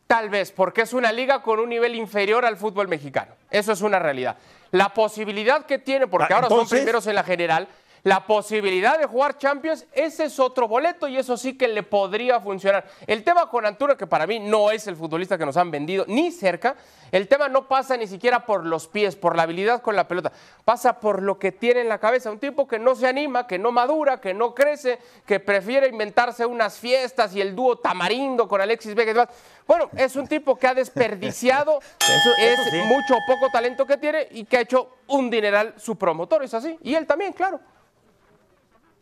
tal 0.07 0.29
vez, 0.29 0.53
porque 0.53 0.83
es 0.83 0.93
una 0.93 1.11
liga 1.11 1.43
con 1.43 1.59
un 1.59 1.67
nivel 1.67 1.93
inferior 1.93 2.45
al 2.45 2.55
fútbol 2.55 2.87
mexicano. 2.87 3.33
Eso 3.51 3.73
es 3.73 3.81
una 3.81 3.99
realidad. 3.99 4.37
La 4.71 4.93
posibilidad 4.93 5.65
que 5.65 5.77
tiene, 5.77 6.07
porque 6.07 6.33
ah, 6.33 6.37
ahora 6.37 6.47
son 6.47 6.69
primeros 6.69 7.05
en 7.07 7.15
la 7.15 7.23
general, 7.23 7.67
la 8.03 8.27
posibilidad 8.27 8.99
de 8.99 9.05
jugar 9.05 9.37
Champions, 9.37 9.85
ese 9.93 10.25
es 10.25 10.37
otro 10.37 10.67
boleto 10.67 11.07
y 11.07 11.17
eso 11.17 11.37
sí 11.37 11.57
que 11.57 11.69
le 11.69 11.83
podría 11.83 12.41
funcionar. 12.41 12.85
El 13.07 13.23
tema 13.23 13.49
con 13.49 13.65
Antuna, 13.65 13.95
que 13.95 14.07
para 14.07 14.27
mí 14.27 14.39
no 14.39 14.71
es 14.71 14.87
el 14.87 14.97
futbolista 14.97 15.37
que 15.37 15.45
nos 15.45 15.55
han 15.55 15.71
vendido 15.71 16.03
ni 16.07 16.29
cerca, 16.31 16.75
el 17.13 17.29
tema 17.29 17.47
no 17.47 17.67
pasa 17.67 17.95
ni 17.95 18.07
siquiera 18.07 18.45
por 18.45 18.65
los 18.65 18.87
pies, 18.87 19.15
por 19.15 19.37
la 19.37 19.43
habilidad 19.43 19.81
con 19.81 19.95
la 19.95 20.07
pelota, 20.07 20.33
pasa 20.65 20.99
por 20.99 21.21
lo 21.21 21.39
que 21.39 21.53
tiene 21.53 21.79
en 21.81 21.87
la 21.87 21.99
cabeza. 21.99 22.29
Un 22.29 22.39
tipo 22.39 22.67
que 22.67 22.77
no 22.77 22.93
se 22.95 23.07
anima, 23.07 23.47
que 23.47 23.57
no 23.57 23.71
madura, 23.71 24.19
que 24.19 24.33
no 24.33 24.53
crece, 24.53 24.99
que 25.25 25.39
prefiere 25.39 25.87
inventarse 25.87 26.45
unas 26.45 26.77
fiestas 26.77 27.33
y 27.35 27.41
el 27.41 27.55
dúo 27.55 27.77
tamarindo 27.77 28.49
con 28.49 28.59
Alexis 28.59 28.95
Vega 28.95 29.11
y 29.11 29.13
demás. 29.13 29.29
Bueno, 29.65 29.89
es 29.95 30.15
un 30.17 30.27
tipo 30.27 30.57
que 30.57 30.67
ha 30.67 30.73
desperdiciado 30.73 31.79
es 32.39 32.85
mucho 32.85 33.15
o 33.15 33.19
poco 33.25 33.49
talento 33.49 33.85
que 33.85 33.95
tiene 33.95 34.27
y 34.31 34.43
que 34.43 34.57
ha 34.57 34.61
hecho 34.61 34.97
un 35.07 35.29
dineral 35.29 35.75
su 35.77 35.95
promotor, 35.95 36.43
es 36.43 36.53
así. 36.53 36.77
Y 36.81 36.95
él 36.95 37.07
también, 37.07 37.31
claro. 37.31 37.61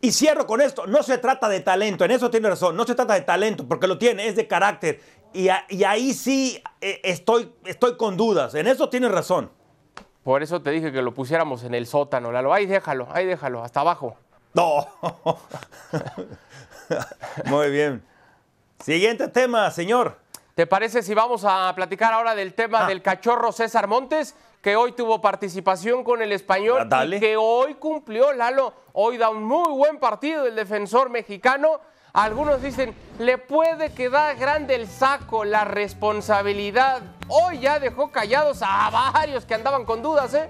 Y 0.04 0.10
cierro 0.10 0.48
con 0.48 0.60
esto, 0.60 0.84
no 0.88 1.04
se 1.04 1.16
trata 1.18 1.48
de 1.48 1.60
talento, 1.60 2.04
en 2.04 2.10
eso 2.10 2.28
tiene 2.28 2.48
razón, 2.48 2.76
no 2.76 2.84
se 2.84 2.96
trata 2.96 3.14
de 3.14 3.20
talento, 3.20 3.68
porque 3.68 3.86
lo 3.86 3.98
tiene, 3.98 4.26
es 4.26 4.34
de 4.34 4.48
carácter. 4.48 5.00
Y, 5.32 5.48
ahí 5.48 6.12
sí 6.12 6.60
eh, 6.80 7.00
estoy, 7.04 7.54
estoy 7.64 7.96
con 7.96 8.16
dudas, 8.16 8.56
en 8.56 8.66
eso 8.66 8.88
tiene 8.88 9.08
razón. 9.08 9.52
Por 10.24 10.42
eso 10.42 10.60
te 10.60 10.72
dije 10.72 10.90
que 10.90 11.02
lo 11.02 11.14
pusiéramos 11.14 11.62
en 11.62 11.74
el 11.74 11.86
sótano, 11.86 12.32
Lalo. 12.32 12.52
Ahí 12.52 12.66
déjalo, 12.66 13.06
ahí 13.12 13.26
déjalo, 13.26 13.62
hasta 13.62 13.78
abajo. 13.78 14.16
No. 14.54 14.88
Muy 17.44 17.70
bien. 17.70 18.04
Siguiente 18.84 19.28
tema, 19.28 19.70
señor. 19.70 20.18
¿Te 20.56 20.66
parece 20.66 21.02
si 21.02 21.14
vamos 21.14 21.44
a 21.46 21.72
platicar 21.76 22.12
ahora 22.12 22.34
del 22.34 22.54
tema 22.54 22.86
ah. 22.86 22.88
del 22.88 23.02
cachorro 23.02 23.52
César 23.52 23.86
Montes? 23.86 24.34
Que 24.62 24.76
hoy 24.76 24.92
tuvo 24.92 25.20
participación 25.20 26.04
con 26.04 26.22
el 26.22 26.30
español 26.30 26.88
y 27.06 27.18
que 27.18 27.36
hoy 27.36 27.74
cumplió, 27.74 28.32
Lalo, 28.32 28.72
hoy 28.92 29.18
da 29.18 29.28
un 29.28 29.42
muy 29.42 29.72
buen 29.72 29.98
partido 29.98 30.46
el 30.46 30.54
defensor 30.54 31.10
mexicano. 31.10 31.80
Algunos 32.12 32.62
dicen, 32.62 32.94
le 33.18 33.38
puede 33.38 33.92
quedar 33.92 34.36
grande 34.36 34.76
el 34.76 34.86
saco, 34.86 35.44
la 35.44 35.64
responsabilidad. 35.64 37.02
Hoy 37.26 37.58
ya 37.58 37.80
dejó 37.80 38.12
callados 38.12 38.60
a 38.62 38.88
varios 39.12 39.44
que 39.44 39.54
andaban 39.54 39.84
con 39.84 40.00
dudas, 40.00 40.32
¿eh? 40.34 40.48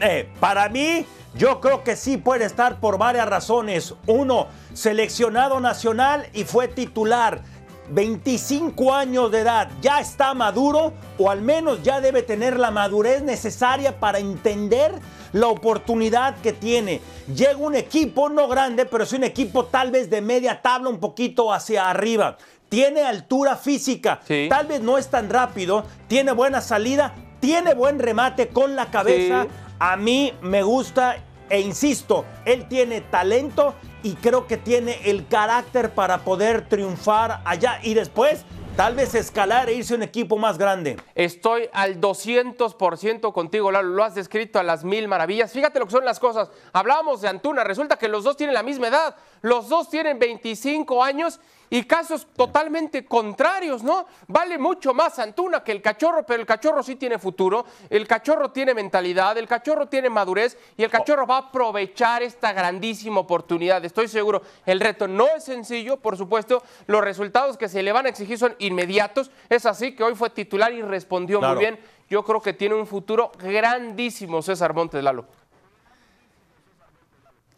Eh, 0.00 0.30
para 0.38 0.68
mí, 0.68 1.04
yo 1.34 1.60
creo 1.60 1.82
que 1.82 1.96
sí 1.96 2.18
puede 2.18 2.44
estar 2.44 2.78
por 2.78 2.98
varias 2.98 3.28
razones. 3.28 3.94
Uno, 4.06 4.46
seleccionado 4.74 5.58
nacional 5.58 6.28
y 6.34 6.44
fue 6.44 6.68
titular. 6.68 7.42
25 7.90 8.94
años 8.94 9.30
de 9.30 9.40
edad, 9.40 9.68
ya 9.80 10.00
está 10.00 10.34
maduro 10.34 10.92
o 11.18 11.30
al 11.30 11.42
menos 11.42 11.82
ya 11.82 12.00
debe 12.00 12.22
tener 12.22 12.58
la 12.58 12.70
madurez 12.70 13.22
necesaria 13.22 13.98
para 13.98 14.18
entender 14.18 14.92
la 15.32 15.48
oportunidad 15.48 16.36
que 16.38 16.52
tiene. 16.52 17.00
Llega 17.34 17.56
un 17.56 17.74
equipo 17.74 18.28
no 18.28 18.48
grande, 18.48 18.86
pero 18.86 19.04
es 19.04 19.12
un 19.12 19.24
equipo 19.24 19.66
tal 19.66 19.90
vez 19.90 20.10
de 20.10 20.20
media 20.20 20.60
tabla 20.62 20.88
un 20.88 20.98
poquito 20.98 21.52
hacia 21.52 21.88
arriba. 21.88 22.36
Tiene 22.68 23.02
altura 23.02 23.56
física, 23.56 24.20
tal 24.50 24.66
vez 24.66 24.80
no 24.80 24.98
es 24.98 25.08
tan 25.08 25.30
rápido, 25.30 25.84
tiene 26.06 26.32
buena 26.32 26.60
salida, 26.60 27.14
tiene 27.40 27.74
buen 27.74 27.98
remate 27.98 28.48
con 28.48 28.76
la 28.76 28.90
cabeza. 28.90 29.46
A 29.78 29.96
mí 29.96 30.34
me 30.42 30.62
gusta 30.62 31.16
e 31.50 31.60
insisto, 31.60 32.24
él 32.44 32.68
tiene 32.68 33.00
talento 33.00 33.74
y 34.02 34.14
creo 34.14 34.46
que 34.46 34.56
tiene 34.56 34.98
el 35.04 35.26
carácter 35.26 35.90
para 35.90 36.18
poder 36.18 36.68
triunfar 36.68 37.40
allá 37.44 37.80
y 37.82 37.94
después 37.94 38.44
tal 38.78 38.94
vez 38.94 39.12
escalar 39.16 39.68
e 39.68 39.74
irse 39.74 39.94
a 39.94 39.96
un 39.96 40.04
equipo 40.04 40.38
más 40.38 40.56
grande. 40.56 40.96
Estoy 41.16 41.68
al 41.72 42.00
200% 42.00 43.32
contigo, 43.32 43.72
Lalo. 43.72 43.88
Lo 43.88 44.04
has 44.04 44.14
descrito 44.14 44.60
a 44.60 44.62
las 44.62 44.84
mil 44.84 45.08
maravillas. 45.08 45.50
Fíjate 45.50 45.80
lo 45.80 45.86
que 45.86 45.90
son 45.90 46.04
las 46.04 46.20
cosas. 46.20 46.48
Hablábamos 46.72 47.20
de 47.20 47.26
Antuna. 47.26 47.64
Resulta 47.64 47.96
que 47.96 48.06
los 48.06 48.22
dos 48.22 48.36
tienen 48.36 48.54
la 48.54 48.62
misma 48.62 48.86
edad. 48.86 49.16
Los 49.42 49.68
dos 49.68 49.90
tienen 49.90 50.20
25 50.20 51.02
años 51.02 51.40
y 51.70 51.84
casos 51.84 52.26
totalmente 52.36 53.04
contrarios, 53.04 53.82
¿no? 53.82 54.06
Vale 54.26 54.58
mucho 54.58 54.94
más 54.94 55.18
Antuna 55.18 55.62
que 55.62 55.72
el 55.72 55.82
cachorro, 55.82 56.24
pero 56.24 56.40
el 56.40 56.46
cachorro 56.46 56.82
sí 56.82 56.96
tiene 56.96 57.18
futuro, 57.18 57.64
el 57.90 58.06
cachorro 58.06 58.50
tiene 58.50 58.74
mentalidad, 58.74 59.36
el 59.38 59.48
cachorro 59.48 59.86
tiene 59.86 60.10
madurez 60.10 60.56
y 60.76 60.84
el 60.84 60.90
cachorro 60.90 61.26
va 61.26 61.36
a 61.36 61.40
aprovechar 61.48 62.22
esta 62.22 62.52
grandísima 62.52 63.20
oportunidad. 63.20 63.84
Estoy 63.84 64.08
seguro, 64.08 64.42
el 64.66 64.80
reto 64.80 65.08
no 65.08 65.26
es 65.36 65.44
sencillo, 65.44 65.98
por 65.98 66.16
supuesto, 66.16 66.62
los 66.86 67.02
resultados 67.02 67.56
que 67.56 67.68
se 67.68 67.82
le 67.82 67.92
van 67.92 68.06
a 68.06 68.08
exigir 68.08 68.38
son 68.38 68.54
inmediatos, 68.58 69.30
es 69.48 69.66
así 69.66 69.94
que 69.94 70.04
hoy 70.04 70.14
fue 70.14 70.30
titular 70.30 70.72
y 70.72 70.82
respondió 70.82 71.40
muy 71.40 71.58
bien. 71.58 71.78
Yo 72.08 72.24
creo 72.24 72.40
que 72.40 72.54
tiene 72.54 72.74
un 72.74 72.86
futuro 72.86 73.30
grandísimo 73.38 74.40
César 74.40 74.72
Montes 74.72 75.04
Lalo 75.04 75.26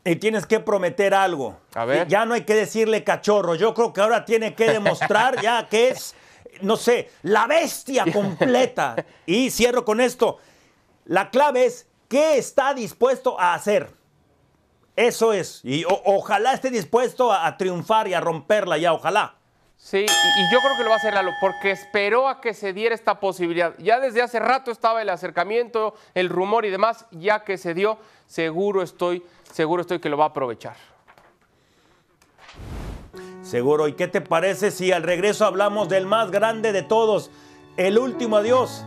y 0.05 0.17
tienes 0.17 0.47
que 0.47 0.61
prometer 0.61 1.15
algo. 1.15 1.59
A 1.75 1.85
ver. 1.85 2.09
Ya 2.09 2.25
no 2.25 2.35
hay 2.35 2.43
que 2.43 2.55
decirle 2.55 3.05
cachorro. 3.05 3.55
Yo 3.55 3.75
creo 3.75 3.93
que 3.93 4.01
ahora 4.01 4.25
tiene 4.25 4.55
que 4.55 4.71
demostrar 4.71 5.41
ya 5.43 5.69
que 5.69 5.91
es, 5.91 6.15
no 6.63 6.77
sé, 6.77 7.11
la 7.23 7.47
bestia 7.47 8.05
completa. 8.13 8.97
Y 9.27 9.51
cierro 9.51 9.85
con 9.85 10.01
esto. 10.01 10.39
La 11.05 11.31
clave 11.31 11.67
es 11.67 11.87
qué 12.09 12.39
está 12.39 12.73
dispuesto 12.75 13.39
a 13.39 13.55
hacer. 13.55 13.91
Eso 14.97 15.33
es. 15.33 15.61
Y 15.65 15.85
ojalá 15.87 16.53
esté 16.53 16.71
dispuesto 16.71 17.33
a, 17.33 17.57
triunfar 17.57 18.09
y 18.09 18.15
a 18.15 18.21
romperla 18.21 18.77
ya, 18.79 18.93
ojalá. 18.93 19.37
Sí, 19.77 19.99
y, 19.99 20.03
y, 20.03 20.53
yo 20.53 20.59
creo 20.61 20.77
que 20.77 20.83
lo 20.83 20.91
va 20.91 20.97
a 20.97 20.99
hacer 20.99 21.15
Lalo, 21.15 21.31
porque 21.41 21.71
esperó 21.71 22.29
a 22.29 22.43
que 22.43 22.53
se 22.53 22.75
diera 22.75 22.95
esta 22.95 23.19
posibilidad. 23.19 23.75
Ya 23.79 23.99
desde 23.99 24.21
hace 24.21 24.39
rato 24.39 24.71
estaba 24.71 25.01
el 25.01 25.09
acercamiento, 25.09 25.95
el 26.13 26.29
rumor 26.29 26.67
y 26.67 26.71
demás, 26.71 27.07
ya 27.13 27.45
que 27.45 27.57
se 27.57 27.73
dio, 27.73 27.99
seguro 28.27 28.83
estoy 28.83 29.25
seguro 29.53 29.83
estoy 29.83 30.01
que 30.01 30.09
lo 30.09 30.17
va 30.17 30.25
a 30.25 30.29
aprovechar. 30.29 30.77
Seguro. 33.43 33.89
¿Y 33.89 33.95
qué 33.95 34.07
te 34.07 34.21
parece 34.21 34.71
si 34.71 34.93
al 34.93 35.03
regreso 35.03 35.45
hablamos 35.45 35.89
del 35.89 36.07
más 36.07 36.31
grande 36.31 36.73
de 36.73 36.83
todos, 36.83 37.31
el 37.77 37.99
último 37.99 38.37
adiós? 38.37 38.85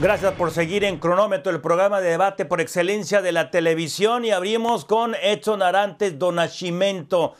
Gracias 0.00 0.32
por 0.34 0.50
seguir 0.50 0.84
en 0.84 0.98
Cronómetro, 0.98 1.52
el 1.52 1.60
programa 1.60 2.00
de 2.00 2.10
debate 2.10 2.44
por 2.44 2.60
excelencia 2.60 3.22
de 3.22 3.32
la 3.32 3.50
televisión. 3.50 4.24
Y 4.24 4.32
abrimos 4.32 4.84
con 4.84 5.14
Edson 5.14 5.62
Arantes 5.62 6.18
Donachimento 6.18 7.34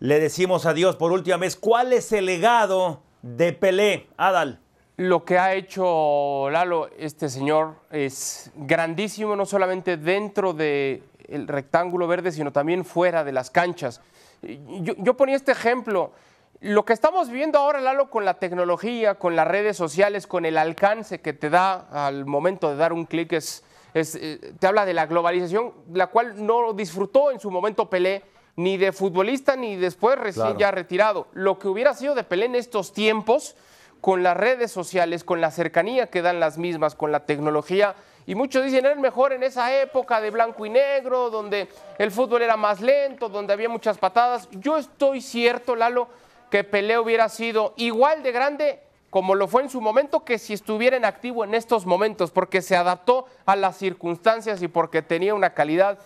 le 0.00 0.20
decimos 0.20 0.66
adiós 0.66 0.96
por 0.96 1.12
última 1.12 1.36
vez. 1.36 1.56
¿Cuál 1.56 1.92
es 1.92 2.12
el 2.12 2.26
legado 2.26 3.02
de 3.22 3.52
Pelé, 3.52 4.08
Adal? 4.16 4.60
Lo 4.96 5.24
que 5.24 5.38
ha 5.38 5.54
hecho 5.54 6.48
Lalo, 6.50 6.88
este 6.98 7.28
señor, 7.28 7.76
es 7.90 8.50
grandísimo, 8.56 9.36
no 9.36 9.46
solamente 9.46 9.96
dentro 9.96 10.52
del 10.52 11.02
rectángulo 11.46 12.06
verde, 12.06 12.32
sino 12.32 12.52
también 12.52 12.84
fuera 12.84 13.24
de 13.24 13.32
las 13.32 13.50
canchas. 13.50 14.00
Yo, 14.42 14.94
yo, 14.98 15.16
ponía 15.16 15.36
este 15.36 15.52
ejemplo. 15.52 16.12
Lo 16.60 16.84
que 16.84 16.92
estamos 16.92 17.30
viendo 17.30 17.58
ahora, 17.58 17.80
Lalo, 17.80 18.10
con 18.10 18.24
la 18.24 18.34
tecnología, 18.34 19.14
con 19.16 19.36
las 19.36 19.46
redes 19.46 19.76
sociales, 19.76 20.26
con 20.26 20.44
el 20.44 20.58
alcance 20.58 21.20
que 21.20 21.32
te 21.32 21.50
da 21.50 22.06
al 22.06 22.26
momento 22.26 22.70
de 22.70 22.76
dar 22.76 22.92
un 22.92 23.04
clic, 23.04 23.32
eh, 23.32 24.54
te 24.58 24.66
habla 24.66 24.84
de 24.84 24.94
la 24.94 25.06
globalización, 25.06 25.72
la 25.92 26.08
cual 26.08 26.44
no 26.44 26.72
disfrutó 26.72 27.30
en 27.30 27.38
su 27.38 27.50
momento 27.52 27.88
Pelé 27.88 28.24
ni 28.58 28.76
de 28.76 28.90
futbolista 28.90 29.54
ni 29.54 29.76
después 29.76 30.18
recién 30.18 30.58
ya 30.58 30.72
retirado. 30.72 31.28
Lo 31.32 31.60
que 31.60 31.68
hubiera 31.68 31.94
sido 31.94 32.16
de 32.16 32.24
Pelé 32.24 32.46
en 32.46 32.56
estos 32.56 32.92
tiempos, 32.92 33.54
con 34.00 34.24
las 34.24 34.36
redes 34.36 34.72
sociales, 34.72 35.22
con 35.22 35.40
la 35.40 35.52
cercanía 35.52 36.08
que 36.08 36.22
dan 36.22 36.40
las 36.40 36.58
mismas, 36.58 36.96
con 36.96 37.12
la 37.12 37.24
tecnología 37.24 37.94
Y 38.26 38.34
muchos 38.34 38.64
dicen, 38.64 38.84
era 38.84 38.92
el 38.92 38.98
mejor 38.98 39.32
en 39.32 39.44
esa 39.44 39.80
época 39.80 40.20
de 40.20 40.30
blanco 40.30 40.66
y 40.66 40.70
negro, 40.70 41.30
donde 41.30 41.68
el 41.98 42.10
fútbol 42.10 42.42
era 42.42 42.56
más 42.56 42.80
lento, 42.80 43.28
donde 43.28 43.52
había 43.52 43.68
muchas 43.68 43.96
patadas. 43.96 44.48
Yo 44.50 44.76
estoy 44.76 45.20
cierto, 45.20 45.76
Lalo, 45.76 46.08
que 46.50 46.64
Pelé 46.64 46.98
hubiera 46.98 47.28
sido 47.28 47.74
igual 47.76 48.24
de 48.24 48.32
grande 48.32 48.80
como 49.10 49.34
lo 49.34 49.48
fue 49.48 49.62
en 49.62 49.70
su 49.70 49.80
momento, 49.80 50.24
que 50.24 50.38
si 50.38 50.52
estuviera 50.52 50.96
en 50.96 51.04
activo 51.04 51.42
en 51.44 51.54
estos 51.54 51.86
momentos, 51.86 52.30
porque 52.30 52.60
se 52.60 52.76
adaptó 52.76 53.24
a 53.46 53.56
las 53.56 53.78
circunstancias 53.78 54.60
y 54.62 54.68
porque 54.68 55.00
tenía 55.00 55.32
una 55.32 55.54
calidad 55.54 55.98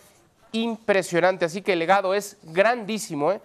impresionante. 0.53 1.45
Así 1.45 1.63
que 1.63 1.73
el 1.73 1.79
legado 1.79 2.15
es 2.15 2.37
grandísimo. 2.43 3.33
¿eh? 3.33 3.41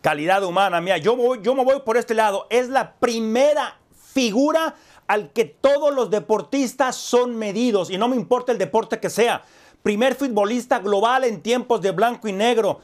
Calidad 0.00 0.42
humana, 0.44 0.80
mira, 0.80 0.98
yo, 0.98 1.36
yo 1.36 1.54
me 1.54 1.64
voy 1.64 1.80
por 1.80 1.96
este 1.96 2.14
lado. 2.14 2.46
Es 2.50 2.68
la 2.68 2.94
primera 2.94 3.78
figura 4.12 4.74
al 5.06 5.32
que 5.32 5.44
todos 5.44 5.94
los 5.94 6.10
deportistas 6.10 6.96
son 6.96 7.36
medidos, 7.36 7.90
y 7.90 7.98
no 7.98 8.08
me 8.08 8.16
importa 8.16 8.52
el 8.52 8.58
deporte 8.58 9.00
que 9.00 9.10
sea. 9.10 9.42
Primer 9.82 10.14
futbolista 10.14 10.78
global 10.78 11.24
en 11.24 11.42
tiempos 11.42 11.82
de 11.82 11.90
blanco 11.90 12.26
y 12.26 12.32
negro. 12.32 12.80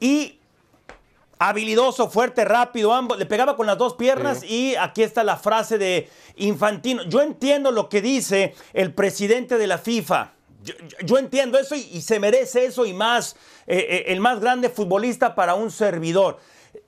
Y 0.00 0.40
habilidoso, 1.38 2.08
fuerte, 2.08 2.44
rápido, 2.44 2.92
ambos, 2.92 3.18
le 3.18 3.26
pegaba 3.26 3.56
con 3.56 3.66
las 3.66 3.78
dos 3.78 3.94
piernas 3.94 4.44
y 4.44 4.76
aquí 4.76 5.02
está 5.02 5.24
la 5.24 5.36
frase 5.36 5.78
de 5.78 6.08
Infantino. 6.36 7.02
Yo 7.04 7.20
entiendo 7.20 7.70
lo 7.70 7.88
que 7.88 8.00
dice 8.00 8.54
el 8.72 8.92
presidente 8.94 9.58
de 9.58 9.66
la 9.66 9.78
FIFA. 9.78 10.32
Yo, 11.04 11.18
entiendo 11.18 11.58
eso 11.58 11.74
y, 11.74 12.00
se 12.02 12.20
merece 12.20 12.64
eso 12.64 12.86
y 12.86 12.92
más, 12.92 13.36
eh, 13.66 13.78
eh, 13.78 14.04
el 14.08 14.20
más 14.20 14.40
grande 14.40 14.68
futbolista 14.68 15.34
para 15.34 15.54
un 15.54 15.70
servidor. 15.70 16.38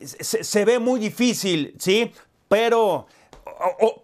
Se, 0.00 0.64
ve 0.64 0.78
muy 0.78 1.00
difícil, 1.00 1.74
¿sí? 1.78 2.12
Pero 2.48 3.06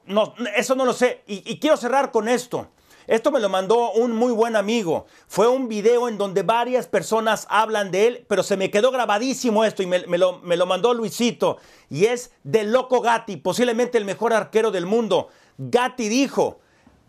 no, 0.07 0.35
eso 0.57 0.75
no 0.75 0.85
lo 0.85 0.93
sé. 0.93 1.23
y 1.27 1.59
quiero 1.59 1.77
cerrar 1.77 2.11
con 2.11 2.29
esto. 2.29 2.69
Esto 3.11 3.33
me 3.33 3.41
lo 3.41 3.49
mandó 3.49 3.91
un 3.91 4.15
muy 4.15 4.33
buen 4.33 4.55
amigo. 4.55 5.07
Fue 5.27 5.49
un 5.49 5.67
video 5.67 6.09
en 6.09 6.17
donde 6.17 6.45
varias 6.45 6.87
personas 6.87 7.45
hablan 7.51 7.91
de 7.91 8.07
él, 8.07 8.27
pero 8.29 8.45
se 8.45 8.57
me 8.57 8.71
quedó 8.71 8.93
grabadísimo 8.93 9.65
esto 9.65 9.83
y 9.83 9.87
me, 9.87 9.99
lo, 10.17 10.39
me 10.43 10.57
lo 10.57 10.65
mandó 10.65 10.95
Luisito. 10.95 11.57
Y 11.89 12.05
es 12.05 12.31
de 12.45 12.63
Loco 12.63 13.01
Gatti, 13.01 13.37
posiblemente 13.37 13.99
el 13.99 14.05
mejor 14.05 14.33
arquero 14.33 14.71
del 14.71 14.87
mundo. 14.87 15.27
Gatti 15.59 16.09
dijo, 16.09 16.61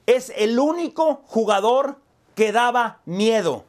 es 0.08 0.34
el 0.36 0.58
único 0.58 1.22
jugador 1.28 1.98
que 2.36 2.52
daba 2.52 3.00
miedo. 3.06 3.66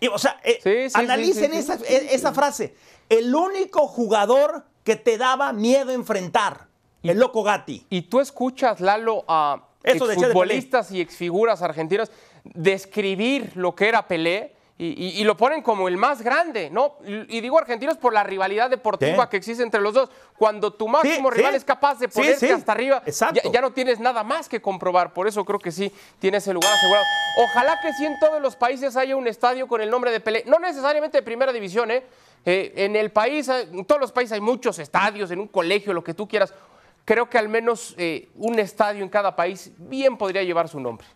Y, 0.00 0.08
o 0.08 0.18
sea, 0.18 0.40
eh, 0.44 0.88
analicen 0.94 1.52
esa, 1.54 1.74
esa, 1.88 2.32
frase. 2.32 2.74
El 3.08 3.34
único 3.34 3.86
jugador 3.86 4.64
que 4.84 4.96
te 4.96 5.16
daba 5.16 5.52
miedo 5.52 5.92
enfrentar. 5.92 6.68
el 7.02 7.18
loco 7.18 7.42
Gatti. 7.42 7.86
Y 7.88 8.02
tú 8.02 8.20
escuchas, 8.20 8.80
Lalo, 8.80 9.24
a 9.28 9.68
futbolistas 9.98 10.90
y 10.90 11.00
exfiguras 11.00 11.62
argentinas 11.62 12.10
describir 12.54 13.52
lo 13.54 13.74
que 13.74 13.88
era 13.88 14.06
Pelé. 14.06 14.55
Y, 14.78 15.24
lo 15.24 15.38
ponen 15.38 15.62
como 15.62 15.88
el 15.88 15.96
más 15.96 16.20
grande, 16.20 16.68
¿no? 16.68 16.98
Y, 17.06 17.40
digo 17.40 17.58
argentinos 17.58 17.96
por 17.96 18.12
la 18.12 18.22
rivalidad 18.22 18.68
deportiva 18.68 19.26
que 19.30 19.38
existe 19.38 19.62
entre 19.62 19.80
los 19.80 19.94
dos. 19.94 20.10
Cuando 20.36 20.70
tu 20.70 20.86
máximo 20.86 21.30
rival 21.30 21.54
es 21.54 21.64
capaz 21.64 21.98
de 21.98 22.08
ponerte 22.08 22.52
hasta 22.52 22.72
arriba, 22.72 23.02
ya, 23.06 23.60
no 23.62 23.72
tienes 23.72 24.00
nada 24.00 24.22
más 24.22 24.50
que 24.50 24.60
comprobar. 24.60 25.14
Por 25.14 25.26
eso 25.26 25.46
creo 25.46 25.58
que 25.58 25.72
sí 25.72 25.90
tiene 26.18 26.38
ese 26.38 26.52
lugar 26.52 26.70
asegurado. 26.70 27.06
Ojalá 27.38 27.80
que 27.80 27.90
sí 27.94 28.04
en 28.04 28.18
todos 28.20 28.42
los 28.42 28.54
países 28.54 28.96
haya 28.96 29.16
un 29.16 29.26
estadio 29.26 29.66
con 29.66 29.80
el 29.80 29.88
nombre 29.88 30.10
de 30.10 30.20
Pelé. 30.20 30.44
No 30.46 30.58
necesariamente 30.58 31.18
de 31.18 31.22
primera 31.22 31.52
división, 31.52 31.90
¿eh? 31.90 32.04
eh 32.44 32.74
en 32.76 32.96
el 32.96 33.10
país, 33.10 33.48
en 33.48 33.84
todos 33.86 34.00
los 34.00 34.12
países 34.12 34.32
hay 34.32 34.42
muchos 34.42 34.78
estadios, 34.78 35.30
en 35.30 35.40
un 35.40 35.48
colegio, 35.48 35.94
lo 35.94 36.04
que 36.04 36.12
tú 36.12 36.28
quieras 36.28 36.52
creo 37.06 37.30
que 37.30 37.38
al 37.38 37.48
menos 37.48 37.94
eh, 37.96 38.28
un 38.34 38.58
estadio 38.58 39.02
en 39.02 39.08
cada 39.08 39.34
país 39.34 39.70
bien 39.78 40.18
podría 40.18 40.42
llevar 40.42 40.68
su 40.68 40.78
nombre. 40.80 41.06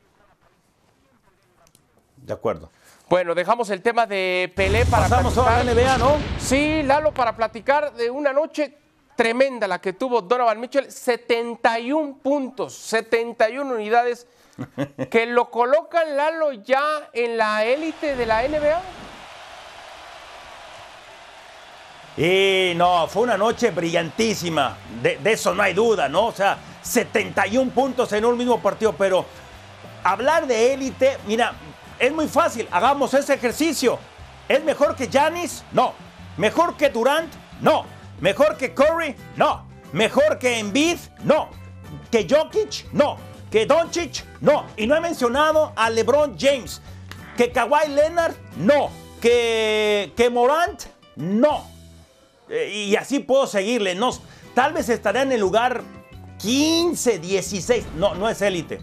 De 2.17 2.33
acuerdo. 2.33 2.71
Bueno, 3.11 3.35
dejamos 3.35 3.69
el 3.71 3.83
tema 3.83 4.07
de 4.07 4.53
Pelé 4.55 4.87
para 4.87 5.09
Pasamos 5.09 5.35
platicar. 5.35 5.59
a 5.59 5.65
la 5.65 5.75
NBA, 5.75 5.99
¿no? 5.99 6.17
Sí, 6.39 6.85
Lalo, 6.85 7.13
para 7.13 7.35
platicar 7.35 7.93
de 7.95 8.09
una 8.09 8.33
noche 8.33 8.73
tremenda 9.17 9.67
la 9.67 9.81
que 9.81 9.95
tuvo 9.95 10.23
Donovan 10.23 10.61
Mitchell, 10.61 10.93
71 10.93 12.19
puntos, 12.23 12.73
71 12.73 13.75
unidades 13.75 14.29
que 15.11 15.27
lo 15.27 15.51
colocan 15.51 16.17
Lalo 16.17 16.53
ya 16.53 17.11
en 17.13 17.37
la 17.37 17.65
élite 17.65 18.15
de 18.15 18.27
la 18.27 18.47
NBA. 18.47 18.81
Y 22.17 22.75
no, 22.77 23.09
fue 23.09 23.23
una 23.23 23.37
noche 23.37 23.73
brillantísima, 23.73 24.79
de, 25.03 25.19
eso 25.25 25.53
no 25.53 25.65
hay 25.65 25.75
duda, 25.75 26.09
¿no? 26.09 26.27
O 26.27 26.33
sea, 26.33 26.59
71 26.81 27.73
puntos 27.73 28.13
en 28.13 28.25
un 28.25 28.39
mismo 28.39 28.61
partido, 28.61 28.93
pero 28.93 29.27
hablar 30.05 30.47
de 30.47 30.75
élite, 30.75 31.19
mira, 31.27 31.53
es 32.01 32.13
muy 32.13 32.27
fácil, 32.27 32.67
hagamos 32.71 33.15
ese 33.15 33.35
ejercicio. 33.35 33.99
¿Es 34.49 34.65
mejor 34.65 34.97
que 34.97 35.09
Janis? 35.09 35.63
No. 35.71 35.93
¿Mejor 36.37 36.77
que 36.77 36.89
Durant? 36.89 37.33
No. 37.61 37.85
¿Mejor 38.21 38.57
que 38.57 38.75
Curry? 38.75 39.15
No. 39.37 39.67
¿Mejor 39.93 40.39
que 40.39 40.59
Embiid? 40.59 40.99
No. 41.23 41.51
¿Que 42.11 42.27
Jokic? 42.29 42.91
No. 42.93 43.17
¿Que 43.51 43.67
Doncic? 43.67 44.25
No. 44.41 44.65
Y 44.77 44.87
no 44.87 44.97
he 44.97 45.01
mencionado 45.01 45.73
a 45.77 45.91
LeBron 45.91 46.37
James. 46.39 46.81
¿Que 47.37 47.53
Kawhi 47.53 47.89
Leonard? 47.89 48.35
No. 48.57 48.91
¿Que, 49.21 50.13
que 50.17 50.31
Morant? 50.31 50.85
No. 51.17 51.65
Eh, 52.49 52.87
y 52.89 52.97
así 52.97 53.21
puedo 53.21 53.47
seguirle. 53.47 53.95
No, 53.95 54.11
tal 54.55 54.73
vez 54.73 54.89
estará 54.89 55.23
en 55.23 55.33
el 55.33 55.41
lugar 55.41 55.83
15, 56.39 57.19
16. 57.19 57.85
No, 57.97 58.15
no 58.15 58.29
es 58.29 58.41
élite. 58.43 58.81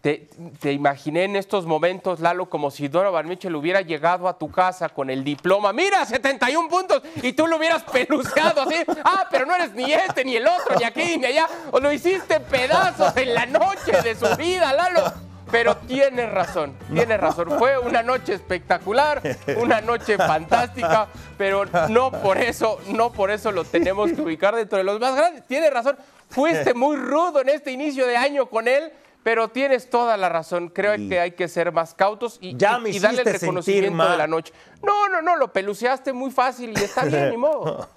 Te, 0.00 0.72
imaginé 0.72 1.24
en 1.24 1.36
estos 1.36 1.66
momentos, 1.66 2.20
Lalo, 2.20 2.48
como 2.48 2.70
si 2.70 2.86
Donovan 2.86 3.26
Mitchell 3.26 3.54
hubiera 3.56 3.80
llegado 3.80 4.28
a 4.28 4.38
tu 4.38 4.50
casa 4.50 4.88
con 4.88 5.10
el 5.10 5.24
diploma. 5.24 5.72
¡Mira, 5.72 6.04
71 6.04 6.68
puntos! 6.68 7.02
Y 7.22 7.32
tú 7.32 7.46
lo 7.46 7.56
hubieras 7.56 7.82
peluceado 7.82 8.62
así. 8.62 8.76
¡Ah, 9.04 9.26
pero 9.30 9.46
no 9.46 9.54
eres 9.54 9.72
ni 9.74 9.92
este, 9.92 10.24
ni 10.24 10.36
el 10.36 10.46
otro, 10.46 10.76
ni 10.78 10.84
aquí, 10.84 11.18
ni 11.18 11.26
allá! 11.26 11.48
O 11.72 11.80
lo 11.80 11.90
hiciste 11.90 12.38
pedazos 12.38 13.16
en 13.16 13.34
la 13.34 13.46
noche 13.46 14.00
de 14.02 14.14
su 14.14 14.36
vida, 14.36 14.72
Lalo. 14.72 15.26
Pero 15.50 15.76
tienes 15.76 16.30
razón, 16.30 16.74
tienes 16.92 17.20
razón. 17.20 17.50
Fue 17.58 17.78
una 17.78 18.02
noche 18.02 18.34
espectacular, 18.34 19.22
una 19.56 19.80
noche 19.80 20.16
fantástica, 20.16 21.06
pero 21.38 21.64
no 21.88 22.10
por 22.10 22.38
eso, 22.38 22.80
no 22.88 23.12
por 23.12 23.30
eso 23.30 23.52
lo 23.52 23.64
tenemos 23.64 24.10
que 24.12 24.20
ubicar 24.20 24.56
dentro 24.56 24.78
de 24.78 24.84
los 24.84 24.98
más 24.98 25.14
grandes. 25.14 25.46
Tienes 25.46 25.72
razón, 25.72 25.96
fuiste 26.28 26.74
muy 26.74 26.96
rudo 26.96 27.40
en 27.40 27.50
este 27.50 27.70
inicio 27.70 28.06
de 28.06 28.16
año 28.16 28.46
con 28.46 28.66
él, 28.66 28.92
pero 29.26 29.48
tienes 29.48 29.90
toda 29.90 30.16
la 30.16 30.28
razón. 30.28 30.68
Creo 30.68 30.94
que 31.08 31.18
hay 31.18 31.32
que 31.32 31.48
ser 31.48 31.72
más 31.72 31.94
cautos 31.94 32.38
y, 32.40 32.54
darle 32.54 32.92
el 32.92 33.24
reconocimiento 33.24 34.08
de 34.08 34.16
la 34.16 34.28
noche. 34.28 34.52
No, 34.84 35.08
no, 35.08 35.20
no, 35.20 35.34
lo 35.34 35.52
peluceaste 35.52 36.12
muy 36.12 36.30
fácil 36.30 36.70
y 36.78 36.84
está 36.84 37.02
bien, 37.06 37.30
ni 37.32 37.36
modo. 37.36 37.88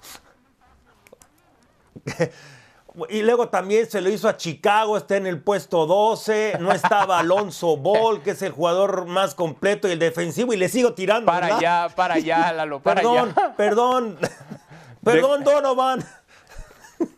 Y 3.10 3.22
luego 3.22 3.48
también 3.48 3.88
se 3.88 4.00
lo 4.00 4.10
hizo 4.10 4.28
a 4.28 4.36
Chicago, 4.36 4.96
está 4.96 5.18
en 5.18 5.28
el 5.28 5.40
puesto 5.40 5.86
12. 5.86 6.56
No 6.58 6.72
estaba 6.72 7.20
Alonso 7.20 7.76
Ball, 7.76 8.22
que 8.22 8.32
es 8.32 8.42
el 8.42 8.50
jugador 8.50 9.06
más 9.06 9.36
completo 9.36 9.86
y 9.86 9.92
el 9.92 10.00
defensivo, 10.00 10.52
y 10.52 10.56
le 10.56 10.68
sigo 10.68 10.94
tirando. 10.94 11.26
Para 11.26 11.58
allá, 11.58 11.94
para 11.94 12.14
allá, 12.14 12.52
Lalo, 12.56 12.82
para 12.82 13.02
perdón, 13.02 13.34
allá. 13.36 13.54
Perdón, 13.56 14.18
perdón, 15.04 15.44
Donovan. 15.44 16.04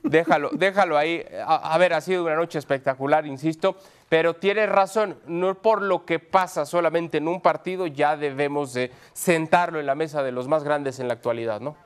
Déjalo, 0.02 0.50
déjalo 0.52 0.98
ahí. 0.98 1.24
A, 1.46 1.76
ver, 1.78 1.94
ha 1.94 2.00
sido 2.00 2.24
una 2.24 2.36
noche 2.36 2.58
espectacular, 2.58 3.26
insisto, 3.26 3.76
pero 4.12 4.36
tienes 4.36 4.68
razón, 4.68 5.16
no 5.24 5.54
por 5.54 5.80
lo 5.80 6.04
que 6.04 6.18
pasa 6.18 6.66
solamente 6.66 7.16
en 7.16 7.28
un 7.28 7.40
partido, 7.40 7.86
ya 7.86 8.14
debemos 8.14 8.74
de 8.74 8.92
sentarlo 9.14 9.80
en 9.80 9.86
la 9.86 9.94
mesa 9.94 10.22
de 10.22 10.32
los 10.32 10.48
más 10.48 10.64
grandes 10.64 11.00
en 11.00 11.08
la 11.08 11.14
actualidad, 11.14 11.62
¿no? 11.62 11.76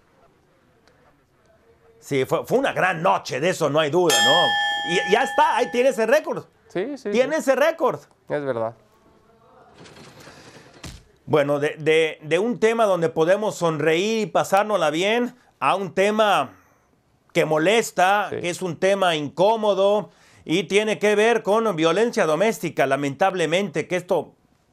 Sí, 2.01 2.25
fue, 2.25 2.43
una 2.51 2.73
gran 2.73 3.01
noche, 3.01 3.39
de 3.39 3.51
eso 3.51 3.71
no 3.71 3.79
hay 3.79 3.91
duda, 3.91 4.17
¿no? 4.25 4.93
Y 4.93 5.13
ya 5.13 5.23
está, 5.23 5.57
ahí 5.57 5.71
tiene 5.71 5.91
ese 5.91 6.05
récord. 6.05 6.47
Sí, 6.67 6.99
sí. 6.99 7.13
Tiene 7.13 7.37
ese 7.37 7.55
récord. 7.55 8.01
Es 8.29 8.45
verdad. 8.45 8.75
Bueno, 11.27 11.61
de, 11.61 12.39
un 12.43 12.59
tema 12.59 12.87
donde 12.87 13.09
podemos 13.09 13.55
sonreír 13.55 14.23
y 14.23 14.27
pasárnosla 14.27 14.91
bien 14.91 15.37
a 15.61 15.77
un 15.77 15.95
tema 15.95 16.57
que 17.33 17.45
molesta, 17.45 18.31
que 18.31 18.51
es 18.51 18.63
un 18.63 18.81
tema 18.81 19.15
incómodo 19.15 20.11
y 20.47 20.65
tiene 20.65 20.99
que 20.99 21.15
ver 21.15 21.43
con 21.43 21.77
violencia 21.77 22.25
doméstica, 22.25 22.87
lamentablemente, 22.87 23.87
que 23.87 23.97
esto 23.97 24.33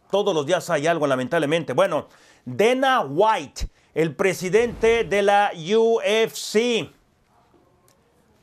todos 0.10 0.34
los 0.34 0.46
días 0.46 0.70
hay 0.70 0.88
algo, 0.88 1.08
lamentablemente. 1.08 1.74
Bueno, 1.74 2.08
Dana 2.46 3.02
White, 3.02 3.68
el 3.94 4.16
presidente 4.16 5.04
de 5.04 5.24
la 5.24 5.52
UFC, 5.54 6.88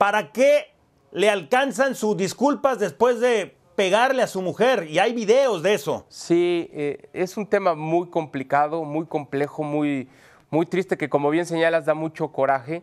¿Para 0.01 0.33
qué 0.33 0.73
le 1.13 1.29
alcanzan 1.29 1.95
sus 1.95 2.17
disculpas 2.17 2.79
después 2.79 3.21
de 3.21 3.55
pegarle 3.77 4.23
a 4.23 4.27
su 4.27 4.41
mujer? 4.41 4.87
Y 4.89 4.99
hay 4.99 5.13
videos 5.13 5.63
de 5.63 5.75
eso. 5.75 6.07
Sí, 6.09 6.71
eh, 6.73 7.11
es 7.13 7.37
un 7.37 7.47
tema 7.47 7.75
muy 7.75 8.09
complicado, 8.09 8.83
muy 8.85 9.05
complejo, 9.05 9.63
muy, 9.63 10.09
muy 10.49 10.65
triste, 10.65 10.97
que 10.97 11.11
como 11.11 11.29
bien 11.29 11.45
señalas 11.45 11.85
da 11.85 11.93
mucho 11.93 12.29
coraje. 12.33 12.83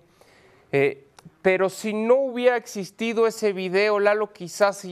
Eh, 0.72 1.07
pero 1.42 1.70
si 1.70 1.94
no 1.94 2.16
hubiera 2.16 2.58
existido 2.58 3.28
ese 3.28 3.54
video, 3.54 4.00
Lalo, 4.00 4.34
quizás 4.34 4.86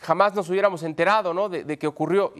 jamás 0.00 0.34
nos 0.34 0.48
hubiéramos 0.48 0.82
enterado 0.82 1.48
de, 1.48 1.64
de 1.64 1.78
que 1.78 1.86
ocurrió. 1.86 2.32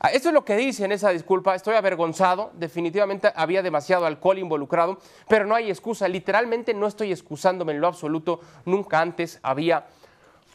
Ah, 0.00 0.08
Esto 0.08 0.28
es 0.28 0.34
lo 0.34 0.44
que 0.44 0.56
dice 0.56 0.84
en 0.84 0.92
esa 0.92 1.10
disculpa. 1.10 1.54
Estoy 1.54 1.76
avergonzado. 1.76 2.50
Definitivamente 2.54 3.32
había 3.34 3.62
demasiado 3.62 4.04
alcohol 4.04 4.38
involucrado, 4.38 4.98
pero 5.28 5.46
no 5.46 5.54
hay 5.54 5.70
excusa. 5.70 6.08
Literalmente 6.08 6.74
no 6.74 6.86
estoy 6.86 7.10
excusándome 7.10 7.72
en 7.72 7.80
lo 7.80 7.86
absoluto. 7.86 8.40
Nunca 8.66 9.00
antes 9.00 9.38
había 9.42 9.86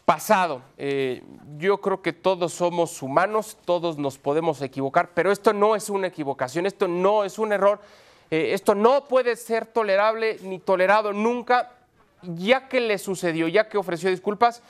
pasado. 0.05 0.61
Eh, 0.77 1.23
yo 1.57 1.81
creo 1.81 2.01
que 2.01 2.13
todos 2.13 2.53
somos 2.53 3.01
humanos, 3.01 3.57
todos 3.63 3.97
nos 3.97 4.17
podemos 4.17 4.61
equivocar, 4.61 5.11
pero 5.13 5.31
esto 5.31 5.53
no 5.53 5.75
es 5.75 5.87
una 5.89 6.07
equivocación, 6.07 6.65
esto 6.65 6.87
no 6.87 7.23
es 7.23 7.37
un 7.37 7.53
error, 7.53 7.79
eh, 8.31 8.53
esto 8.53 8.73
no 8.73 9.05
puede 9.05 9.35
ser 9.35 9.67
tolerable 9.67 10.37
ni 10.41 10.57
tolerado 10.57 11.13
nunca, 11.13 11.73
ya 12.21 12.67
que 12.67 12.79
le 12.81 12.97
sucedió, 12.97 13.47
ya 13.47 13.69
que 13.69 13.77
ofreció 13.77 14.09
disculpas, 14.09 14.61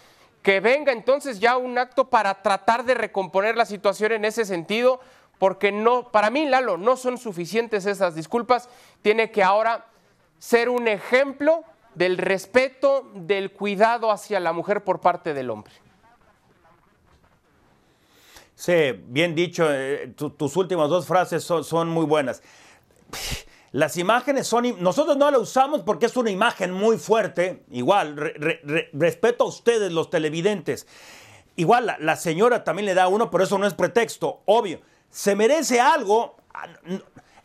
que 0.43 0.59
venga 0.59 0.91
entonces 0.91 1.39
ya 1.39 1.57
un 1.57 1.77
acto 1.77 2.09
para 2.09 2.41
tratar 2.41 2.85
de 2.85 2.93
recomponer 2.93 3.57
la 3.57 3.65
situación 3.65 4.11
en 4.13 4.25
ese 4.25 4.45
sentido, 4.45 4.99
porque 5.37 5.71
no, 5.71 6.11
para 6.11 6.29
mí, 6.29 6.45
Lalo, 6.45 6.77
no 6.77 6.95
son 6.97 7.17
suficientes 7.17 7.85
esas 7.85 8.15
disculpas, 8.15 8.69
tiene 9.01 9.31
que 9.31 9.43
ahora 9.43 9.85
ser 10.37 10.69
un 10.69 10.87
ejemplo 10.87 11.63
del 11.95 12.17
respeto, 12.17 13.09
del 13.13 13.51
cuidado 13.51 14.11
hacia 14.11 14.39
la 14.39 14.53
mujer 14.53 14.83
por 14.83 15.01
parte 15.01 15.33
del 15.33 15.49
hombre. 15.49 15.73
Sí, 18.55 18.91
bien 19.07 19.35
dicho, 19.35 19.65
eh, 19.73 20.13
tu- 20.15 20.29
tus 20.31 20.55
últimas 20.57 20.89
dos 20.89 21.07
frases 21.07 21.43
son, 21.43 21.63
son 21.63 21.87
muy 21.89 22.05
buenas. 22.05 22.43
Las 23.71 23.97
imágenes 23.97 24.47
son, 24.47 24.81
nosotros 24.81 25.15
no 25.17 25.29
la 25.29 25.37
usamos 25.37 25.81
porque 25.83 26.07
es 26.07 26.17
una 26.17 26.31
imagen 26.31 26.71
muy 26.71 26.97
fuerte. 26.97 27.63
Igual, 27.69 28.17
re- 28.17 28.33
re- 28.37 28.61
re- 28.63 28.89
respeto 28.93 29.43
a 29.43 29.47
ustedes, 29.47 29.91
los 29.91 30.09
televidentes. 30.09 30.87
Igual, 31.55 31.85
la, 31.85 31.97
la 31.99 32.15
señora 32.15 32.63
también 32.63 32.85
le 32.87 32.93
da 32.95 33.07
uno, 33.07 33.29
pero 33.29 33.43
eso 33.43 33.57
no 33.57 33.67
es 33.67 33.73
pretexto, 33.73 34.41
obvio. 34.45 34.79
Se 35.09 35.35
merece 35.35 35.79
algo. 35.79 36.37
ah, 36.53 36.67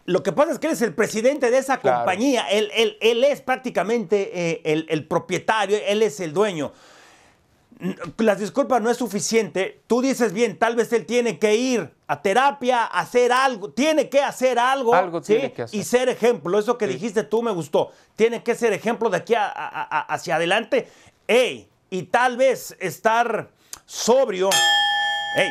Lo 0.06 0.22
que 0.22 0.32
pasa 0.32 0.52
es 0.52 0.58
que 0.58 0.66
él 0.68 0.72
es 0.74 0.82
el 0.82 0.94
presidente 0.94 1.50
de 1.50 1.58
esa 1.58 1.78
Claro. 1.78 1.98
compañía. 1.98 2.46
Él, 2.50 2.70
él- 2.74 2.96
él 3.00 3.24
es 3.24 3.40
prácticamente 3.40 4.30
eh, 4.52 4.62
el, 4.64 4.86
el 4.88 5.06
propietario, 5.06 5.78
él 5.86 6.02
es 6.02 6.20
el 6.20 6.32
dueño 6.32 6.72
las 8.18 8.38
disculpas 8.38 8.80
no 8.80 8.90
es 8.90 8.96
suficiente. 8.96 9.82
Tú 9.86 10.00
dices 10.00 10.32
bien, 10.32 10.58
tal 10.58 10.76
vez 10.76 10.92
él 10.92 11.06
tiene 11.06 11.38
que 11.38 11.54
ir 11.56 11.92
a 12.06 12.22
terapia, 12.22 12.84
hacer 12.84 13.32
algo, 13.32 13.70
tiene 13.70 14.08
que 14.08 14.20
hacer 14.20 14.58
algo, 14.58 14.94
Algo 14.94 15.20
¿sí? 15.22 15.34
tiene 15.34 15.52
que 15.52 15.62
hacer. 15.62 15.80
y 15.80 15.84
ser 15.84 16.08
ejemplo. 16.08 16.58
Eso 16.58 16.78
que 16.78 16.86
Sí. 16.86 16.92
dijiste 16.94 17.22
tú 17.24 17.42
me 17.42 17.50
gustó. 17.50 17.90
Tiene 18.16 18.42
que 18.42 18.54
ser 18.54 18.72
ejemplo 18.72 19.10
de 19.10 19.18
aquí 19.18 19.34
a- 19.34 19.46
a- 19.46 19.82
a- 19.82 20.00
hacia 20.14 20.36
adelante. 20.36 20.88
Ey, 21.26 21.68
y 21.90 22.04
tal 22.04 22.36
vez 22.36 22.76
estar 22.80 23.50
sobrio. 23.86 24.50
Ey, 25.36 25.48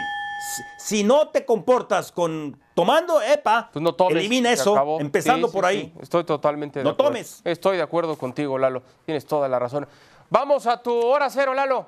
si, 0.80 1.04
no 1.04 1.28
te 1.30 1.46
comportas 1.46 2.12
con 2.12 2.58
tomando, 2.74 3.22
epa, 3.22 3.70
Pues 3.72 3.84
no 3.84 3.94
tomes. 3.94 4.18
elimina 4.18 4.52
eso, 4.52 5.00
empezando 5.00 5.48
Sí, 5.48 5.54
por 5.54 5.66
ahí. 5.66 5.94
Estoy 6.02 6.24
totalmente 6.24 6.80
de 6.80 6.84
No 6.84 6.92
acuerdo. 6.92 7.12
tomes. 7.12 7.42
Estoy 7.44 7.78
de 7.78 7.84
acuerdo 7.84 8.18
contigo, 8.18 8.58
Lalo. 8.58 8.82
Tienes 9.06 9.26
toda 9.26 9.48
la 9.48 9.60
razón. 9.60 9.88
Vamos 10.30 10.66
a 10.68 10.82
tu 10.82 10.94
hora 11.00 11.30
cero, 11.30 11.54
Lalo. 11.54 11.86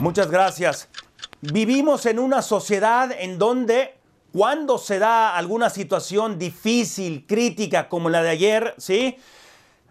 Muchas 0.00 0.30
gracias. 0.30 0.88
Vivimos 1.40 2.06
en 2.06 2.18
una 2.18 2.42
sociedad 2.42 3.10
en 3.12 3.38
donde 3.38 3.94
cuando 4.32 4.76
se 4.76 4.98
da 4.98 5.34
alguna 5.36 5.70
situación 5.70 6.38
difícil, 6.38 7.26
crítica 7.26 7.88
como 7.88 8.10
la 8.10 8.22
de 8.22 8.30
ayer, 8.30 8.74
¿sí? 8.76 9.16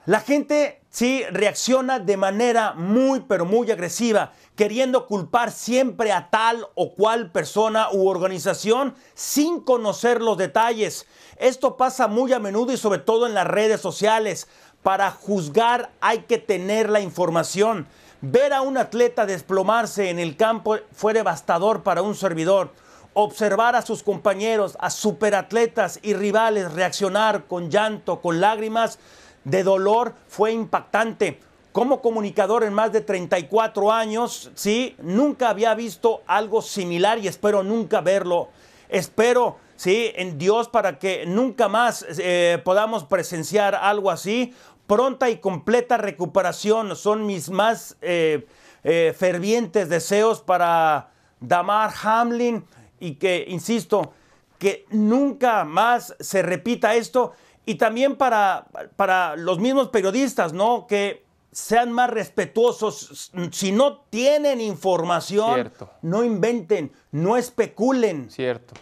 La 0.06 0.20
gente 0.20 0.82
sí 0.91 1.24
reacciona 1.32 1.98
de 1.98 2.15
manera 2.15 2.74
muy 2.74 3.22
pero 3.22 3.44
muy 3.46 3.72
agresiva, 3.72 4.34
queriendo 4.56 5.08
culpar 5.08 5.52
siempre 5.52 6.12
a 6.12 6.30
tal 6.30 6.68
o 6.76 6.94
cual 6.94 7.32
persona 7.32 7.88
u 7.91 8.08
organización 8.08 8.94
sin 9.15 9.62
conocer 9.62 10.22
los 10.22 10.38
detalles. 10.38 11.08
Esto 11.38 11.76
pasa 11.76 12.08
muy 12.08 12.32
a 12.34 12.39
menudo 12.39 12.72
y 12.72 12.78
sobre 12.78 13.00
todo 13.00 13.26
en 13.26 13.34
las 13.34 13.48
redes 13.48 13.82
sociales. 13.82 14.48
Para 14.86 15.10
juzgar 15.10 15.89
hay 16.00 16.19
que 16.19 16.38
tener 16.38 16.91
la 16.91 17.00
información. 17.00 17.88
Ver 18.21 18.54
a 18.54 18.62
un 18.62 18.78
atleta 18.78 19.26
desplomarse 19.26 20.12
en 20.12 20.19
el 20.19 20.38
campo 20.38 20.78
fue 20.91 21.12
devastador 21.12 21.82
para 21.82 22.04
un 22.04 22.13
servidor. 22.13 22.69
Observar 23.15 23.76
a 23.76 23.82
sus 23.82 24.04
compañeros, 24.04 24.78
a 24.80 24.91
superatletas 24.91 25.98
y 26.04 26.13
rivales 26.13 26.71
reaccionar 26.71 27.45
con 27.45 27.71
llanto, 27.71 28.21
con 28.21 28.39
lágrimas 28.39 29.00
de 29.43 29.63
dolor 29.63 30.13
fue 30.28 30.52
impactante. 30.52 31.39
Como 31.71 32.00
comunicador 32.00 32.63
en 32.63 32.76
más 32.76 32.91
de 32.91 33.02
34 33.02 33.91
años, 33.91 34.52
sí, 34.54 34.95
nunca 35.02 35.50
había 35.50 35.74
visto 35.74 36.21
algo 36.28 36.62
similar 36.62 37.17
y 37.17 37.28
espero 37.28 37.63
nunca 37.63 38.02
verlo. 38.02 38.50
Espero, 38.88 39.58
sí, 39.76 40.12
en 40.15 40.38
Dios 40.38 40.69
para 40.69 41.00
que 41.00 41.26
nunca 41.26 41.67
más 41.67 42.06
eh, 42.19 42.62
podamos 42.63 43.04
presenciar 43.04 43.74
algo 43.74 44.12
así. 44.12 44.54
Pronta 44.88 45.30
y 45.30 45.38
completa 45.38 45.98
recuperación 45.98 46.95
son 46.95 47.26
mis 47.26 47.50
más 47.50 47.98
eh, 48.02 48.48
eh, 48.84 49.15
fervientes 49.17 49.89
deseos 49.89 50.41
para 50.41 51.12
Damar 51.39 51.91
Hamlin 52.04 52.63
y 53.00 53.15
que, 53.15 53.45
insisto, 53.48 54.13
que 54.60 54.86
nunca 54.91 55.65
más 55.65 56.15
se 56.19 56.41
repita 56.41 56.95
esto 56.95 57.34
y 57.65 57.76
también 57.76 58.15
para, 58.15 58.67
para 58.95 59.36
los 59.36 59.60
mismos 59.60 59.89
periodistas, 59.89 60.54
¿no? 60.54 60.86
Que 60.88 61.26
sean 61.52 61.91
más 61.91 62.10
respetuosos. 62.10 63.32
Si 63.52 63.71
no 63.71 64.02
tienen 64.10 64.62
información, 64.62 65.54
Cierto. 65.56 65.89
no 66.02 66.24
inventen, 66.24 66.91
no 67.12 67.38
especulen. 67.38 68.30
Cierto. 68.30 68.76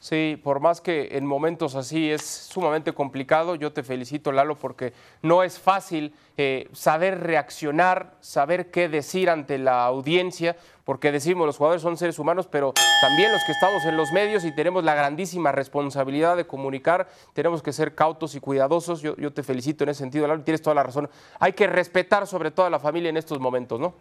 Sí, 0.00 0.40
por 0.44 0.60
más 0.60 0.80
que 0.80 1.08
en 1.16 1.26
momentos 1.26 1.74
así 1.74 2.08
es 2.08 2.22
sumamente 2.22 2.92
complicado, 2.92 3.56
yo 3.56 3.72
te 3.72 3.82
felicito, 3.82 4.30
Lalo, 4.30 4.54
porque 4.54 4.92
no 5.22 5.42
es 5.42 5.58
fácil 5.58 6.14
eh, 6.36 6.68
saber 6.72 7.20
reaccionar, 7.20 8.14
saber 8.20 8.70
qué 8.70 8.88
decir 8.88 9.28
ante 9.28 9.58
la 9.58 9.84
audiencia, 9.84 10.56
porque 10.84 11.10
decimos 11.10 11.46
los 11.46 11.56
jugadores 11.56 11.82
son 11.82 11.96
seres 11.96 12.20
humanos, 12.20 12.46
pero 12.46 12.74
también 13.00 13.32
los 13.32 13.42
que 13.44 13.50
estamos 13.50 13.84
en 13.86 13.96
los 13.96 14.12
medios 14.12 14.44
y 14.44 14.54
tenemos 14.54 14.84
la 14.84 14.94
grandísima 14.94 15.50
responsabilidad 15.50 16.36
de 16.36 16.46
comunicar, 16.46 17.08
tenemos 17.32 17.60
que 17.60 17.72
ser 17.72 17.96
cautos 17.96 18.36
y 18.36 18.40
cuidadosos. 18.40 19.02
Yo, 19.02 19.16
yo 19.16 19.32
te 19.32 19.42
felicito 19.42 19.82
en 19.82 19.90
ese 19.90 19.98
sentido, 19.98 20.28
Lalo, 20.28 20.44
tienes 20.44 20.62
toda 20.62 20.74
la 20.74 20.84
razón. 20.84 21.10
Hay 21.40 21.54
que 21.54 21.66
respetar 21.66 22.28
sobre 22.28 22.52
todo 22.52 22.66
a 22.66 22.70
la 22.70 22.78
familia 22.78 23.10
en 23.10 23.16
estos 23.16 23.40
momentos, 23.40 23.80
¿no? 23.80 23.94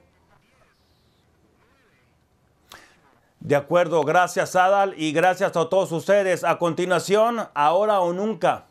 De 3.40 3.56
acuerdo, 3.56 4.04
gracias 4.04 4.56
Adal 4.56 4.94
y 4.98 5.12
gracias 5.12 5.56
a 5.56 5.70
todos 5.70 5.92
ustedes. 5.92 6.44
A 6.44 6.58
continuación, 6.58 7.48
ahora 7.54 8.02
o 8.02 8.14
nunca. 8.14 8.66